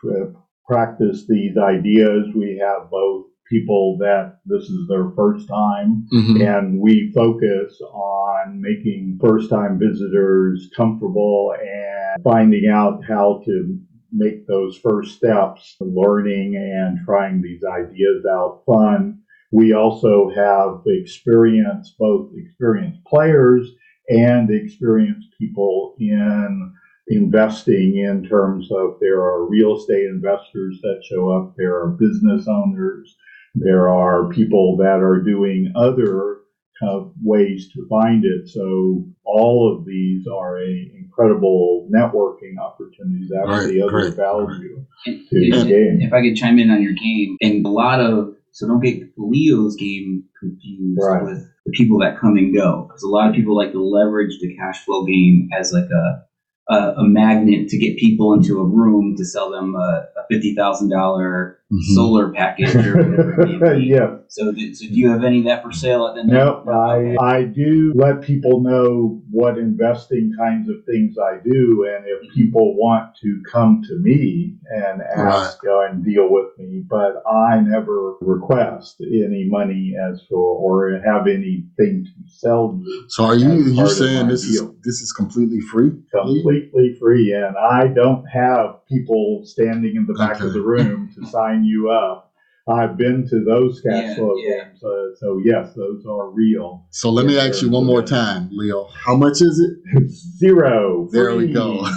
uh, 0.09 0.27
practice 0.67 1.27
these 1.29 1.57
ideas. 1.57 2.27
We 2.35 2.63
have 2.65 2.91
both 2.91 3.27
people 3.51 3.99
that 3.99 4.39
this 4.47 4.63
is 4.65 4.87
their 4.89 5.11
first 5.17 5.49
time 5.49 6.07
Mhm. 6.13 6.41
and 6.47 6.81
we 6.81 7.11
focus 7.13 7.81
on 7.93 8.30
making 8.49 9.19
first 9.21 9.51
time 9.51 9.79
visitors 9.79 10.69
comfortable 10.77 11.55
and 11.61 12.23
finding 12.23 12.69
out 12.69 13.03
how 13.07 13.43
to 13.45 13.79
make 14.13 14.47
those 14.47 14.77
first 14.79 15.17
steps, 15.17 15.77
learning 15.81 16.57
and 16.57 16.99
trying 17.05 17.41
these 17.41 17.63
ideas 17.65 18.25
out 18.27 18.63
fun. 18.67 19.21
We 19.53 19.73
also 19.73 20.31
have 20.35 20.83
experience, 20.87 21.95
both 21.99 22.31
experienced 22.37 23.05
players 23.05 23.69
and 24.09 24.51
experienced 24.51 25.29
people 25.39 25.95
in 25.99 26.73
investing 27.09 27.99
in 27.99 28.25
terms 28.29 28.71
of 28.71 28.97
there 29.01 29.21
are 29.21 29.49
real 29.49 29.77
estate 29.77 30.07
investors 30.07 30.79
that 30.83 31.03
show 31.05 31.31
up, 31.31 31.55
there 31.57 31.75
are 31.75 31.91
business 31.91 32.47
owners, 32.47 33.17
there 33.55 33.89
are 33.89 34.29
people 34.29 34.77
that 34.77 35.01
are 35.01 35.21
doing 35.21 35.73
other 35.75 36.40
uh, 36.83 37.01
ways 37.23 37.71
to 37.75 37.87
find 37.89 38.25
it. 38.25 38.49
So 38.49 39.05
all 39.25 39.75
of 39.77 39.85
these 39.85 40.27
are 40.27 40.59
a 40.63 40.91
incredible 40.97 41.89
networking 41.95 42.59
opportunity. 42.59 43.27
That's 43.31 43.49
Right, 43.49 43.69
the 43.69 43.83
other 43.83 43.91
great, 43.93 44.15
value 44.17 44.85
And- 45.07 45.21
to 45.29 45.39
the 45.41 45.51
and- 45.59 45.69
game. 45.69 45.99
if 46.01 46.13
I 46.13 46.23
could 46.23 46.37
chime 46.37 46.59
in 46.59 46.71
on 46.71 46.83
your 46.83 46.95
game, 46.95 47.37
and 47.43 47.65
a 47.65 47.69
lot 47.69 48.01
of 48.01 48.35
so 48.53 48.67
don't 48.67 48.83
get 48.83 49.01
Leo's 49.17 49.77
game 49.77 50.25
confused 50.41 50.99
Right. 51.01 51.23
with 51.23 51.47
the 51.67 51.71
people 51.73 51.99
that 52.01 52.19
come 52.19 52.37
and 52.37 52.53
go, 52.53 52.87
because 52.89 53.03
a 53.05 53.09
lot 53.09 53.29
of 53.29 53.35
people 53.37 53.55
like 53.57 53.71
to 53.73 53.81
leverage 53.83 54.39
the 54.41 54.57
cash 54.57 54.85
flow 54.85 55.05
game 55.05 55.49
as 55.57 55.73
like 55.73 55.89
a 55.91 56.25
a, 56.69 56.95
a 56.99 57.05
magnet 57.05 57.69
to 57.69 57.79
get 57.79 57.97
people 57.97 58.33
into 58.33 58.59
a 58.61 58.65
room 58.65 59.17
to 59.17 59.25
sell 59.25 59.51
them 59.51 59.75
a, 59.75 60.07
a 60.17 60.23
fifty 60.31 60.55
thousand 60.55 60.89
dollar 60.89 61.59
Mhm. 61.73 61.95
solar 61.95 62.33
package 62.33 62.75
or 62.75 62.97
whatever 62.97 63.43
it 63.43 63.61
may 63.61 63.75
be. 63.79 63.85
yeah. 63.87 64.17
So, 64.27 64.51
do, 64.53 64.75
so 64.75 64.87
do 64.87 64.93
you 64.95 65.09
have 65.11 65.23
any 65.23 65.39
of 65.39 65.45
that 65.45 65.63
for 65.63 65.73
sale 65.73 66.07
at 66.09 66.15
the 66.17 66.25
No, 66.25 66.65
I, 66.69 67.17
I 67.25 67.43
do 67.45 67.93
let 67.95 68.23
people 68.23 68.61
know 68.61 69.23
what 69.31 69.57
investing 69.59 70.33
kinds 70.37 70.69
of 70.69 70.85
things 70.85 71.17
I 71.19 71.39
do. 71.45 71.87
And 71.89 72.05
if 72.07 72.35
people 72.35 72.77
want 72.77 73.15
to 73.23 73.41
come 73.51 73.83
to 73.87 73.97
me 73.99 74.57
and 74.69 75.01
ask 75.03 75.59
uh, 75.65 75.81
and 75.87 76.05
deal 76.05 76.29
with 76.31 76.57
me, 76.59 76.83
but 76.89 77.23
I 77.27 77.61
never 77.61 78.15
request 78.21 78.97
any 79.01 79.47
money 79.49 79.95
as 80.01 80.23
for, 80.29 80.39
or 80.39 81.01
have 81.05 81.27
anything 81.29 82.05
to 82.07 82.29
sell 82.29 82.81
you. 82.85 83.05
So 83.09 83.25
are 83.25 83.35
you 83.37 83.53
you 83.53 83.75
part 83.77 83.91
saying 83.91 84.27
my 84.27 84.31
this 84.33 84.45
is 84.45 84.61
this 84.83 85.01
is 85.03 85.13
completely 85.13 85.61
free? 85.61 85.93
completely 86.11 86.97
free 86.99 87.33
and 87.33 87.57
i 87.57 87.87
don't 87.87 88.25
have 88.27 88.85
people 88.89 89.43
standing 89.45 89.95
in 89.97 90.07
the 90.07 90.15
back 90.15 90.41
of 90.41 90.53
the 90.53 90.61
room 90.61 91.11
to 91.15 91.25
sign 91.27 91.60
you 91.65 91.91
up 91.91 92.33
i've 92.69 92.97
been 92.97 93.27
to 93.29 93.43
those 93.45 93.81
cash 93.81 94.03
Yeah, 94.05 94.15
flow 94.15 94.35
yeah. 94.37 94.65
games 94.65 94.83
uh, 94.85 95.15
so 95.19 95.41
yes 95.45 95.73
those 95.75 96.05
are 96.07 96.31
real 96.31 96.87
So 96.91 97.11
let 97.11 97.27
me 97.27 97.39
ask 97.39 97.63
you 97.63 97.71
one 97.71 97.85
more 97.87 98.03
time, 98.03 98.49
Leo. 98.53 98.89
How 99.05 99.17
much 99.17 99.41
is 99.41 99.59
it? 99.61 100.11
zero 100.39 101.09
There 101.13 101.35
we 101.37 101.53
go. 101.53 101.85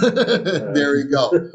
there 0.74 0.92
we 0.92 1.04
go. 1.04 1.30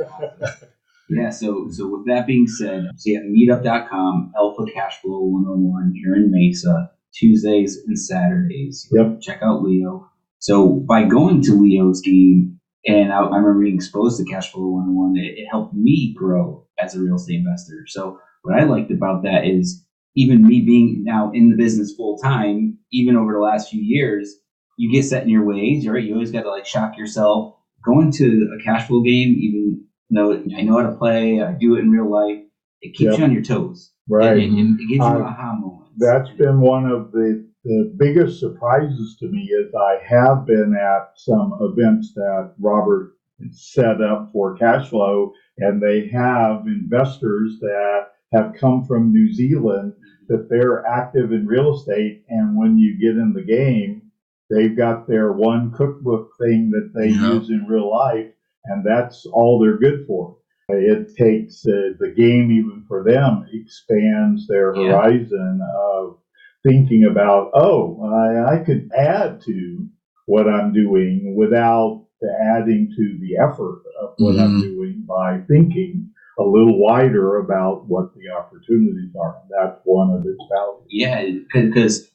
Yeah, 1.09 1.31
so 1.31 1.67
so 1.71 1.87
with 1.89 2.05
that 2.05 2.27
being 2.27 2.45
said, 2.47 2.83
see 2.97 3.15
at 3.15 3.23
meetup.com, 3.23 4.31
Alpha 4.37 4.61
Cashflow 4.65 5.21
101 5.31 5.93
here 5.95 6.13
in 6.15 6.29
Mesa, 6.31 6.91
Tuesdays 7.15 7.77
and 7.87 7.97
Saturdays. 7.97 8.87
Yep. 8.91 9.19
Check 9.21 9.39
out 9.41 9.63
Leo. 9.63 10.07
So 10.37 10.69
by 10.87 11.05
going 11.05 11.41
to 11.43 11.53
Leo's 11.59 12.01
game, 12.01 12.58
and 12.85 13.11
I, 13.11 13.17
I 13.19 13.37
remember 13.37 13.61
being 13.61 13.75
exposed 13.75 14.17
to 14.17 14.23
Cashflow 14.31 14.71
101, 14.71 15.17
it, 15.17 15.39
it 15.39 15.47
helped 15.51 15.73
me 15.73 16.13
grow 16.17 16.65
as 16.79 16.95
a 16.95 17.01
real 17.01 17.15
estate 17.15 17.39
investor. 17.39 17.85
So 17.87 18.19
what 18.43 18.59
I 18.59 18.63
liked 18.63 18.91
about 18.91 19.23
that 19.23 19.45
is 19.45 19.85
even 20.15 20.45
me 20.45 20.61
being 20.61 21.03
now 21.03 21.31
in 21.33 21.49
the 21.49 21.55
business 21.57 21.93
full 21.95 22.17
time, 22.17 22.77
even 22.91 23.15
over 23.15 23.33
the 23.33 23.39
last 23.39 23.69
few 23.69 23.81
years, 23.81 24.35
you 24.77 24.91
get 24.91 25.03
set 25.03 25.23
in 25.23 25.29
your 25.29 25.45
ways, 25.45 25.87
right? 25.87 26.03
You 26.03 26.13
always 26.13 26.31
got 26.31 26.43
to 26.43 26.49
like 26.49 26.65
shock 26.65 26.97
yourself. 26.97 27.55
Going 27.83 28.11
to 28.13 28.49
a 28.59 28.63
cash 28.63 28.87
flow 28.87 29.01
game, 29.01 29.35
even 29.39 29.85
though 30.09 30.33
I 30.57 30.61
know 30.61 30.77
how 30.77 30.89
to 30.89 30.97
play, 30.97 31.41
I 31.41 31.53
do 31.53 31.75
it 31.75 31.79
in 31.79 31.89
real 31.91 32.09
life, 32.11 32.43
it 32.81 32.93
keeps 32.95 33.11
Yep. 33.11 33.17
you 33.19 33.23
on 33.25 33.31
your 33.33 33.43
toes. 33.43 33.93
right 34.09 34.37
It, 34.37 34.43
it, 34.43 34.49
it 34.79 34.87
gives 34.89 35.05
you 35.05 35.21
Uh, 35.21 35.23
aha 35.23 35.53
moments. 35.59 35.93
that's 35.97 36.29
been 36.37 36.59
one 36.61 36.85
of 36.85 37.11
the, 37.11 37.45
the 37.69 37.93
biggest 37.97 38.39
surprises 38.39 39.15
to 39.19 39.27
me 39.27 39.41
is 39.43 39.71
I 39.75 39.99
have 40.03 40.47
been 40.47 40.75
at 40.75 41.11
some 41.15 41.53
events 41.61 42.13
that 42.15 42.53
Robert 42.59 43.13
set 43.51 44.01
up 44.01 44.31
for 44.33 44.57
cash 44.57 44.89
flow 44.89 45.31
and 45.59 45.79
they 45.79 46.07
have 46.07 46.65
investors 46.65 47.57
that 47.61 48.07
have 48.33 48.55
come 48.59 48.83
from 48.85 49.13
New 49.13 49.31
Zealand 49.31 49.93
that 50.29 50.47
they're 50.49 50.83
active 50.87 51.31
in 51.31 51.45
real 51.45 51.75
estate 51.75 52.23
and 52.29 52.57
when 52.57 52.75
you 52.77 52.99
get 52.99 53.17
in 53.21 53.33
the 53.33 53.43
game 53.43 54.01
they've 54.49 54.75
got 54.75 55.07
their 55.07 55.33
one 55.33 55.71
cookbook 55.71 56.31
thing 56.41 56.71
that 56.71 56.91
they 56.95 57.09
Yeah. 57.09 57.33
use 57.35 57.49
in 57.51 57.67
real 57.67 57.89
life 57.91 58.31
and 58.65 58.83
that's 58.83 59.27
all 59.27 59.59
they're 59.59 59.77
good 59.77 60.05
for 60.07 60.37
it 60.69 61.15
takes 61.15 61.65
uh, 61.67 61.93
the 61.99 62.11
game 62.15 62.51
even 62.51 62.83
for 62.87 63.03
them 63.03 63.45
expands 63.53 64.47
their 64.47 64.75
Yeah. 64.75 64.91
horizon 64.91 65.61
of 65.77 66.17
thinking 66.65 67.07
about 67.09 67.51
oh 67.53 68.01
I, 68.03 68.55
I 68.55 68.63
could 68.63 68.89
add 68.95 69.41
to 69.45 69.87
what 70.25 70.47
i'm 70.47 70.73
doing 70.73 71.35
without 71.37 72.05
adding 72.41 72.93
to 72.95 73.17
the 73.21 73.37
effort 73.37 73.81
of 74.01 74.13
what 74.17 74.39
i'm 74.39 74.59
mm-hmm. 74.59 74.61
doing 74.61 75.05
by 75.07 75.41
thinking 75.47 76.09
a 76.39 76.43
little 76.43 76.79
wider 76.79 77.37
about 77.37 77.87
what 77.87 78.13
the 78.15 78.29
opportunities 78.33 79.11
are. 79.19 79.41
And 79.41 79.51
that's 79.51 79.79
one 79.83 80.11
of 80.11 80.21
its 80.21 80.41
values. 80.49 80.87
Yeah, 80.89 81.25
because 81.53 82.09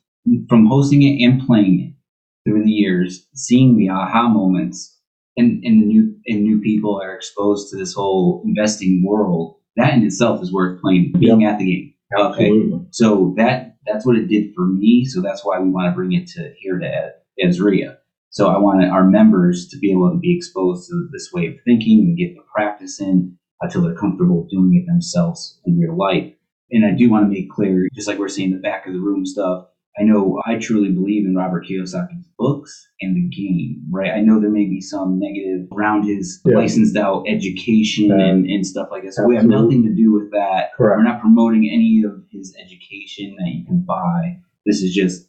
from 0.48 0.66
hosting 0.66 1.02
it 1.02 1.22
and 1.22 1.46
playing 1.46 1.80
it 1.80 2.50
through 2.50 2.64
the 2.64 2.70
years, 2.70 3.26
seeing 3.34 3.76
the 3.76 3.90
aha 3.90 4.28
moments, 4.28 4.98
and, 5.36 5.62
and 5.64 5.82
the 5.82 5.86
new 5.86 6.16
and 6.26 6.42
new 6.42 6.60
people 6.60 7.00
are 7.02 7.14
exposed 7.14 7.70
to 7.70 7.76
this 7.76 7.92
whole 7.92 8.42
investing 8.46 9.04
world. 9.04 9.56
That 9.76 9.94
in 9.94 10.04
itself 10.04 10.42
is 10.42 10.52
worth 10.52 10.80
playing, 10.80 11.14
being 11.18 11.44
at 11.44 11.58
the 11.58 11.64
game. 11.64 11.94
Okay, 12.16 12.46
absolutely. 12.46 12.86
So 12.92 13.34
that 13.36 13.73
that's 13.86 14.06
what 14.06 14.16
it 14.16 14.28
did 14.28 14.54
for 14.54 14.66
me. 14.66 15.04
So 15.04 15.20
that's 15.20 15.44
why 15.44 15.58
we 15.58 15.70
want 15.70 15.90
to 15.90 15.94
bring 15.94 16.12
it 16.12 16.26
to 16.28 16.52
here 16.58 16.78
to 16.78 17.12
AZREIA. 17.42 17.96
So 18.30 18.48
I 18.48 18.58
want 18.58 18.84
our 18.84 19.04
members 19.04 19.68
to 19.68 19.78
be 19.78 19.92
able 19.92 20.10
to 20.10 20.18
be 20.18 20.36
exposed 20.36 20.88
to 20.88 21.08
this 21.12 21.30
way 21.32 21.46
of 21.46 21.54
thinking 21.64 22.00
and 22.00 22.18
get 22.18 22.34
the 22.34 22.42
practice 22.52 23.00
in 23.00 23.36
until 23.60 23.82
they're 23.82 23.94
comfortable 23.94 24.48
doing 24.50 24.74
it 24.74 24.90
themselves 24.90 25.60
in 25.64 25.78
real 25.78 25.96
life. 25.96 26.32
And 26.70 26.84
I 26.84 26.90
do 26.90 27.10
want 27.10 27.26
to 27.26 27.30
make 27.30 27.50
clear, 27.50 27.88
just 27.94 28.08
like 28.08 28.18
we're 28.18 28.28
saying 28.28 28.50
the 28.50 28.58
back 28.58 28.86
of 28.86 28.92
the 28.92 28.98
room 28.98 29.24
stuff, 29.24 29.66
I 29.98 30.02
know 30.02 30.40
I 30.44 30.56
truly 30.58 30.90
believe 30.90 31.24
in 31.24 31.36
Robert 31.36 31.66
Kiyosaki's 31.66 32.28
books 32.36 32.88
and 33.00 33.14
the 33.14 33.28
game, 33.28 33.82
right? 33.92 34.10
I 34.10 34.20
know 34.22 34.40
there 34.40 34.50
may 34.50 34.64
be 34.64 34.80
some 34.80 35.20
negative 35.20 35.68
around 35.72 36.02
his 36.04 36.40
Yeah. 36.44 36.56
licensed 36.56 36.96
out 36.96 37.24
education 37.28 38.06
Yeah. 38.08 38.18
and, 38.26 38.44
and 38.46 38.66
stuff 38.66 38.88
like 38.90 39.04
that. 39.04 39.14
So 39.14 39.24
we 39.26 39.36
have 39.36 39.46
nothing 39.46 39.84
to 39.84 39.94
do 39.94 40.12
with 40.12 40.32
that. 40.32 40.70
Correct. 40.76 40.98
We're 40.98 41.04
not 41.04 41.20
promoting 41.20 41.70
any 41.72 42.02
of 42.04 42.24
his 42.32 42.54
education 42.64 43.36
that 43.38 43.48
you 43.54 43.64
can 43.64 43.84
buy. 43.86 44.40
This 44.66 44.82
is 44.82 44.92
just 44.92 45.28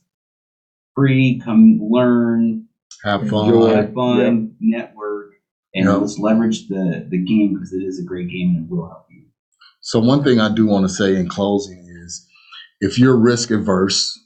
free, 0.95 1.39
come 1.43 1.79
learn, 1.81 2.65
Have 3.03 3.27
fun. 3.29 3.45
Enjoy. 3.45 3.67
have 3.75 3.93
fun, 3.93 4.55
network, 4.59 5.33
and 5.75 5.85
Yeah. 5.85 5.95
let's 5.95 6.17
leverage 6.17 6.67
the, 6.69 7.05
the 7.09 7.17
game 7.23 7.53
because 7.53 7.71
it 7.71 7.83
is 7.83 7.99
a 7.99 8.03
great 8.03 8.29
game 8.29 8.55
and 8.55 8.65
it 8.65 8.69
will 8.71 8.87
help 8.87 9.05
you. 9.11 9.25
So 9.81 9.99
one 9.99 10.23
thing 10.23 10.39
I 10.39 10.51
do 10.51 10.65
want 10.65 10.85
to 10.85 10.89
say 10.89 11.15
in 11.15 11.27
closing 11.29 11.85
is 12.03 12.27
if 12.81 12.97
you're 12.97 13.15
risk 13.15 13.51
averse 13.51 14.19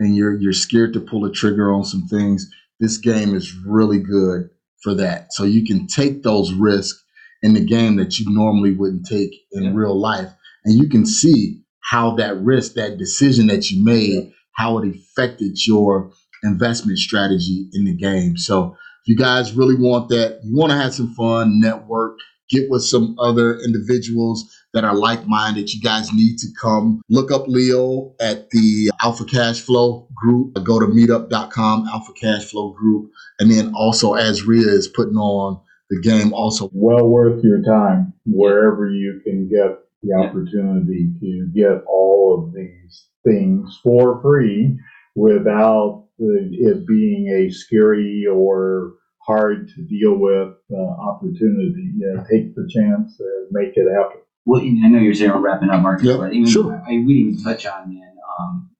and 0.00 0.16
you're 0.16 0.36
you're 0.38 0.52
scared 0.52 0.92
to 0.94 1.00
pull 1.00 1.24
a 1.24 1.32
trigger 1.32 1.72
on 1.72 1.84
some 1.84 2.06
things, 2.08 2.50
this 2.80 2.98
game 2.98 3.34
is 3.34 3.54
really 3.66 3.98
good 3.98 4.50
for 4.82 4.94
that. 4.94 5.32
So 5.32 5.44
you 5.44 5.64
can 5.64 5.86
take 5.86 6.22
those 6.22 6.52
risks 6.52 7.02
in 7.42 7.54
the 7.54 7.64
game 7.64 7.96
that 7.96 8.18
you 8.18 8.26
normally 8.28 8.72
wouldn't 8.72 9.06
take 9.06 9.32
in 9.52 9.64
Yeah. 9.64 9.72
real 9.74 9.98
life. 10.00 10.32
And 10.64 10.78
you 10.78 10.88
can 10.88 11.06
see 11.06 11.60
how 11.80 12.12
that 12.16 12.40
risk, 12.42 12.74
that 12.74 12.98
decision 12.98 13.46
that 13.48 13.70
you 13.70 13.82
made, 13.84 14.32
how 14.56 14.78
it 14.78 14.88
affected 14.88 15.56
your 15.66 16.10
investment 16.44 16.98
strategy 16.98 17.68
in 17.72 17.84
the 17.84 17.94
game. 17.94 18.36
So 18.36 18.74
if 19.04 19.08
you 19.08 19.16
guys 19.16 19.52
really 19.54 19.76
want 19.76 20.08
that, 20.10 20.40
you 20.44 20.56
want 20.56 20.70
to 20.72 20.76
have 20.78 20.94
some 20.94 21.14
fun, 21.14 21.60
network, 21.60 22.18
get 22.50 22.70
with 22.70 22.82
some 22.82 23.16
other 23.18 23.58
individuals 23.60 24.44
that 24.74 24.84
are 24.84 24.94
like-minded, 24.94 25.72
you 25.72 25.80
guys 25.80 26.12
need 26.12 26.38
to 26.38 26.46
come 26.60 27.00
look 27.08 27.30
up 27.30 27.48
Leo 27.48 28.14
at 28.20 28.50
the 28.50 28.90
Alpha 29.00 29.24
Cash 29.24 29.60
Flow 29.60 30.08
group. 30.14 30.54
Go 30.62 30.78
to 30.78 30.86
meetup.com, 30.86 31.86
Alpha 31.88 32.12
Cash 32.12 32.44
Flow 32.50 32.72
group. 32.72 33.10
And 33.38 33.50
then 33.50 33.72
also 33.74 34.14
AZREIA 34.14 34.66
is 34.66 34.88
putting 34.88 35.16
on 35.16 35.60
the 35.90 36.00
game 36.00 36.34
also. 36.34 36.68
well 36.72 37.08
worth 37.08 37.42
your 37.42 37.62
time 37.62 38.12
wherever 38.26 38.90
you 38.90 39.20
can 39.24 39.48
get 39.48 39.78
the 40.02 40.14
opportunity 40.14 41.10
to 41.18 41.50
get 41.54 41.82
all 41.88 42.44
of 42.44 42.54
these 42.54 43.06
things 43.24 43.80
for 43.82 44.20
free 44.20 44.78
without 45.16 46.04
it 46.18 46.86
being 46.86 47.28
a 47.28 47.50
scary 47.50 48.26
or 48.30 48.94
hard 49.26 49.68
to 49.68 49.82
deal 49.82 50.16
with 50.16 50.54
uh, 50.72 50.76
opportunity. 50.76 51.92
Yeah, 51.96 52.22
take 52.30 52.54
the 52.54 52.68
chance 52.72 53.18
and 53.18 53.48
make 53.50 53.72
it 53.74 53.90
happen. 53.92 54.20
Well, 54.48 54.62
I 54.62 54.88
know 54.88 54.98
you're 54.98 55.12
zero 55.12 55.38
wrapping 55.38 55.68
up, 55.68 55.82
Marcus, 55.82 56.06
Yeah, 56.06 56.16
but 56.16 56.32
even 56.32 56.48
sure. 56.48 56.82
I, 56.88 56.92
we 56.92 57.12
didn't 57.22 57.32
even 57.34 57.44
touch 57.44 57.66
on 57.66 57.92
man, 57.94 58.14
um, 58.40 58.70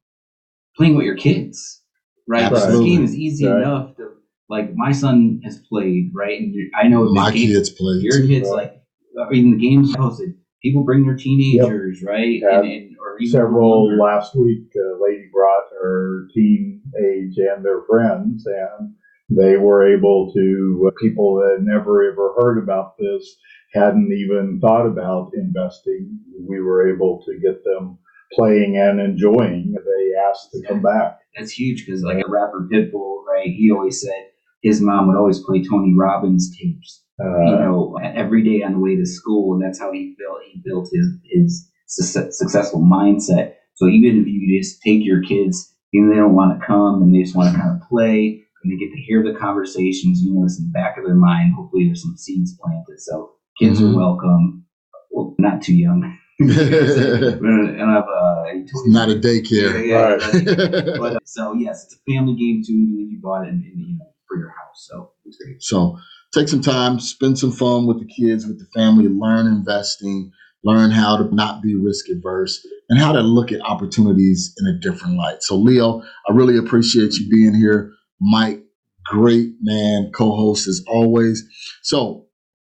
playing 0.75 0.95
with 0.95 1.05
your 1.05 1.14
kids, 1.16 1.83
right? 2.27 2.51
This 2.51 2.64
game 2.81 3.05
is 3.05 3.14
easy 3.14 3.45
Right. 3.47 3.59
enough 3.61 3.95
to 3.97 4.12
like. 4.49 4.75
My 4.75 4.93
son 4.93 5.43
has 5.45 5.59
played, 5.69 6.11
right, 6.14 6.41
and 6.41 6.55
I 6.75 6.89
know 6.89 7.05
the 7.05 7.12
My 7.12 7.31
game- 7.33 7.49
kids 7.49 7.69
play. 7.69 7.97
your 8.01 8.27
kids 8.27 8.49
Right. 8.49 8.73
like. 8.73 9.27
I 9.27 9.29
mean, 9.31 9.51
the 9.51 9.59
games 9.59 9.95
posted. 9.95 10.35
People 10.62 10.85
bring 10.85 11.05
their 11.05 11.16
teenagers, 11.16 12.03
right, 12.03 12.41
Yeah. 12.41 12.61
and, 12.61 12.66
and 12.73 12.97
or 12.99 13.19
even 13.21 13.31
Several 13.31 13.71
older. 13.71 13.97
last 13.97 14.35
week, 14.35 14.73
a 14.75 15.03
lady 15.05 15.29
brought 15.33 15.64
her 15.83 16.29
teen 16.35 16.81
age 16.99 17.37
and 17.37 17.62
their 17.62 17.83
friends, 17.83 18.47
and 18.47 18.95
they 19.29 19.59
were 19.59 19.87
able 19.95 20.33
to, 20.33 20.91
people 20.99 21.35
that 21.37 21.59
never 21.62 22.11
ever 22.11 22.33
heard 22.39 22.57
about 22.62 22.97
this, 22.99 23.37
hadn't 23.73 24.11
even 24.12 24.59
thought 24.61 24.87
about 24.87 25.33
investing. 25.35 26.19
We 26.49 26.61
were 26.61 26.93
able 26.95 27.23
to 27.27 27.39
get 27.41 27.64
them 27.64 27.99
playing 28.33 28.77
and 28.77 29.01
enjoying. 29.01 29.75
They 29.75 30.21
asked 30.29 30.51
to 30.53 30.62
come 30.69 30.83
back. 30.83 31.19
That's 31.37 31.53
huge 31.53 31.85
because 31.87 32.03
like 32.03 32.19
a 32.19 32.31
rapper 32.31 32.69
Pitbull, 32.73 33.25
right? 33.27 33.49
He 33.49 33.71
always 33.71 34.01
said 34.01 34.29
his 34.62 34.81
mom 34.81 35.07
would 35.09 35.16
always 35.16 35.43
play 35.45 35.62
Tony 35.62 35.95
Robbins 35.97 36.57
tapes. 36.57 37.05
you 37.21 37.27
Uh, 37.27 37.59
know, 37.61 37.99
every 38.03 38.43
day 38.43 38.62
on 38.62 38.73
the 38.73 38.79
way 38.79 38.97
to 38.97 39.07
school, 39.07 39.55
and 39.55 39.62
that's 39.62 39.79
how 39.81 39.93
he 39.93 40.14
built 40.19 40.39
he 40.51 40.61
built 40.64 40.89
his 40.93 41.07
his 41.25 41.71
success, 41.87 42.39
successful 42.39 42.81
mindset. 42.81 43.55
So 43.75 43.87
even 43.87 44.21
if 44.21 44.27
you 44.27 44.59
just 44.61 44.83
take 44.83 45.05
your 45.05 45.23
kids, 45.23 45.75
even 45.93 46.09
if 46.09 46.14
they 46.14 46.21
don't 46.21 46.35
want 46.35 46.59
to 46.59 46.66
come 46.66 47.03
and 47.03 47.14
they 47.14 47.23
just 47.23 47.37
want 47.37 47.53
to 47.55 47.59
kind 47.61 47.81
of 47.81 47.89
play, 47.89 48.43
and 48.62 48.73
they 48.73 48.77
get 48.77 48.93
to 48.93 49.01
hear 49.01 49.23
the 49.23 49.39
conversations, 49.39 50.23
you 50.23 50.35
know, 50.35 50.45
it's 50.45 50.59
in 50.59 50.66
the 50.66 50.73
back 50.73 50.99
of 50.99 51.05
their 51.05 51.14
mind. 51.14 51.55
Hopefully, 51.55 51.87
there's 51.87 52.03
some 52.03 52.16
seeds 52.16 52.57
planted. 52.61 53.01
So 53.01 53.31
kids 53.59 53.80
Mhm. 53.80 53.92
are 53.92 53.96
welcome. 53.96 54.64
Well, 55.11 55.34
not 55.38 55.62
too 55.62 55.74
young. 55.76 56.16
and 56.40 57.90
I've 57.90 58.04
uh, 58.04 58.44
Not 58.86 59.09
a 59.11 59.14
daycare. 59.16 59.86
Yeah, 59.86 60.14
Right. 60.14 60.98
but 60.98 61.16
uh, 61.16 61.18
so 61.24 61.54
yes, 61.54 61.84
it's 61.84 61.94
a 61.96 62.12
family 62.12 62.36
game 62.36 62.62
too. 62.64 62.74
Even 62.74 63.06
if 63.06 63.12
you 63.12 63.18
bought 63.20 63.44
it 63.46 63.48
in, 63.48 63.64
in, 63.72 63.80
you 63.80 63.98
know 63.98 64.06
for 64.28 64.38
your 64.38 64.50
house, 64.50 64.86
so 64.88 65.11
it's 65.24 65.36
great. 65.38 65.61
So 65.62 65.98
take 66.32 66.48
some 66.48 66.61
time, 66.61 67.00
spend 67.00 67.38
some 67.38 67.50
fun 67.50 67.86
with 67.86 67.98
the 67.98 68.06
kids, 68.06 68.46
with 68.46 68.59
the 68.59 68.66
family, 68.78 69.09
learn 69.09 69.46
investing, 69.46 70.30
learn 70.64 70.90
how 70.90 71.16
to 71.16 71.34
not 71.34 71.62
be 71.62 71.74
risk 71.74 72.06
averse, 72.11 72.64
and 72.88 73.00
how 73.00 73.12
to 73.12 73.20
look 73.20 73.50
at 73.52 73.61
opportunities 73.62 74.54
in 74.59 74.66
a 74.66 74.78
different 74.78 75.16
light. 75.16 75.42
So, 75.42 75.56
Leo, 75.56 76.02
I 76.28 76.32
really 76.32 76.56
appreciate 76.59 77.14
you 77.14 77.28
being 77.30 77.54
here. 77.54 77.90
Mike, 78.20 78.62
great 79.06 79.54
man, 79.62 80.12
co 80.14 80.36
host 80.36 80.68
as 80.68 80.84
always. 80.86 81.42
So, 81.82 82.26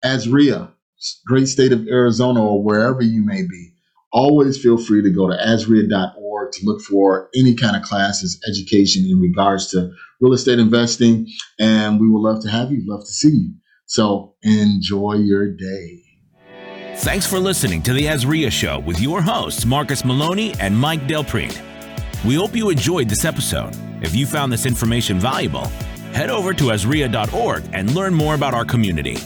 AZREIA, 0.06 0.72
great 1.26 1.48
state 1.48 1.72
of 1.72 1.88
Arizona 1.88 2.44
or 2.44 2.64
wherever 2.64 3.02
you 3.02 3.26
may 3.26 3.44
be, 3.44 3.72
always 4.12 4.62
feel 4.62 4.78
free 4.78 5.02
to 5.04 5.10
go 5.10 5.28
to 5.28 5.36
azreia.org 5.36 6.52
to 6.52 6.66
look 6.66 6.82
for 6.82 7.30
any 7.36 7.56
kind 7.56 7.76
of 7.76 7.84
classes, 7.84 8.40
education 8.48 9.06
in 9.06 9.20
regards 9.20 9.70
to 9.72 9.92
real 10.22 10.34
estate 10.34 10.60
investing 10.60 11.28
and 11.60 12.00
we 12.00 12.10
would 12.10 12.22
love 12.22 12.42
to 12.42 12.50
have 12.50 12.72
you. 12.72 12.82
Love 12.86 13.02
to 13.02 13.12
see 13.12 13.30
you. 13.30 13.54
So 13.86 14.36
enjoy 14.44 15.14
your 15.14 15.54
day. 15.56 16.04
Thanks 16.98 17.28
for 17.28 17.40
listening 17.40 17.84
to 17.84 17.94
the 17.94 18.08
AZREIA 18.08 18.52
Show 18.52 18.80
with 18.80 19.00
your 19.00 19.22
hosts, 19.22 19.66
Marcus 19.66 20.04
Maloney 20.04 20.56
and 20.60 20.76
Mike 20.76 21.02
Delpreet. 21.02 21.62
We 22.26 22.36
hope 22.36 22.56
you 22.56 22.70
enjoyed 22.70 23.08
this 23.08 23.24
episode. 23.24 23.76
If 24.02 24.16
you 24.16 24.26
found 24.26 24.52
this 24.52 24.66
information 24.66 25.20
valuable, 25.20 25.68
head 26.12 26.32
over 26.32 26.54
to 26.56 26.72
AZREIA.org 26.72 27.64
and 27.72 27.94
learn 27.94 28.14
more 28.14 28.34
about 28.34 28.56
our 28.56 28.66
community. 28.66 29.18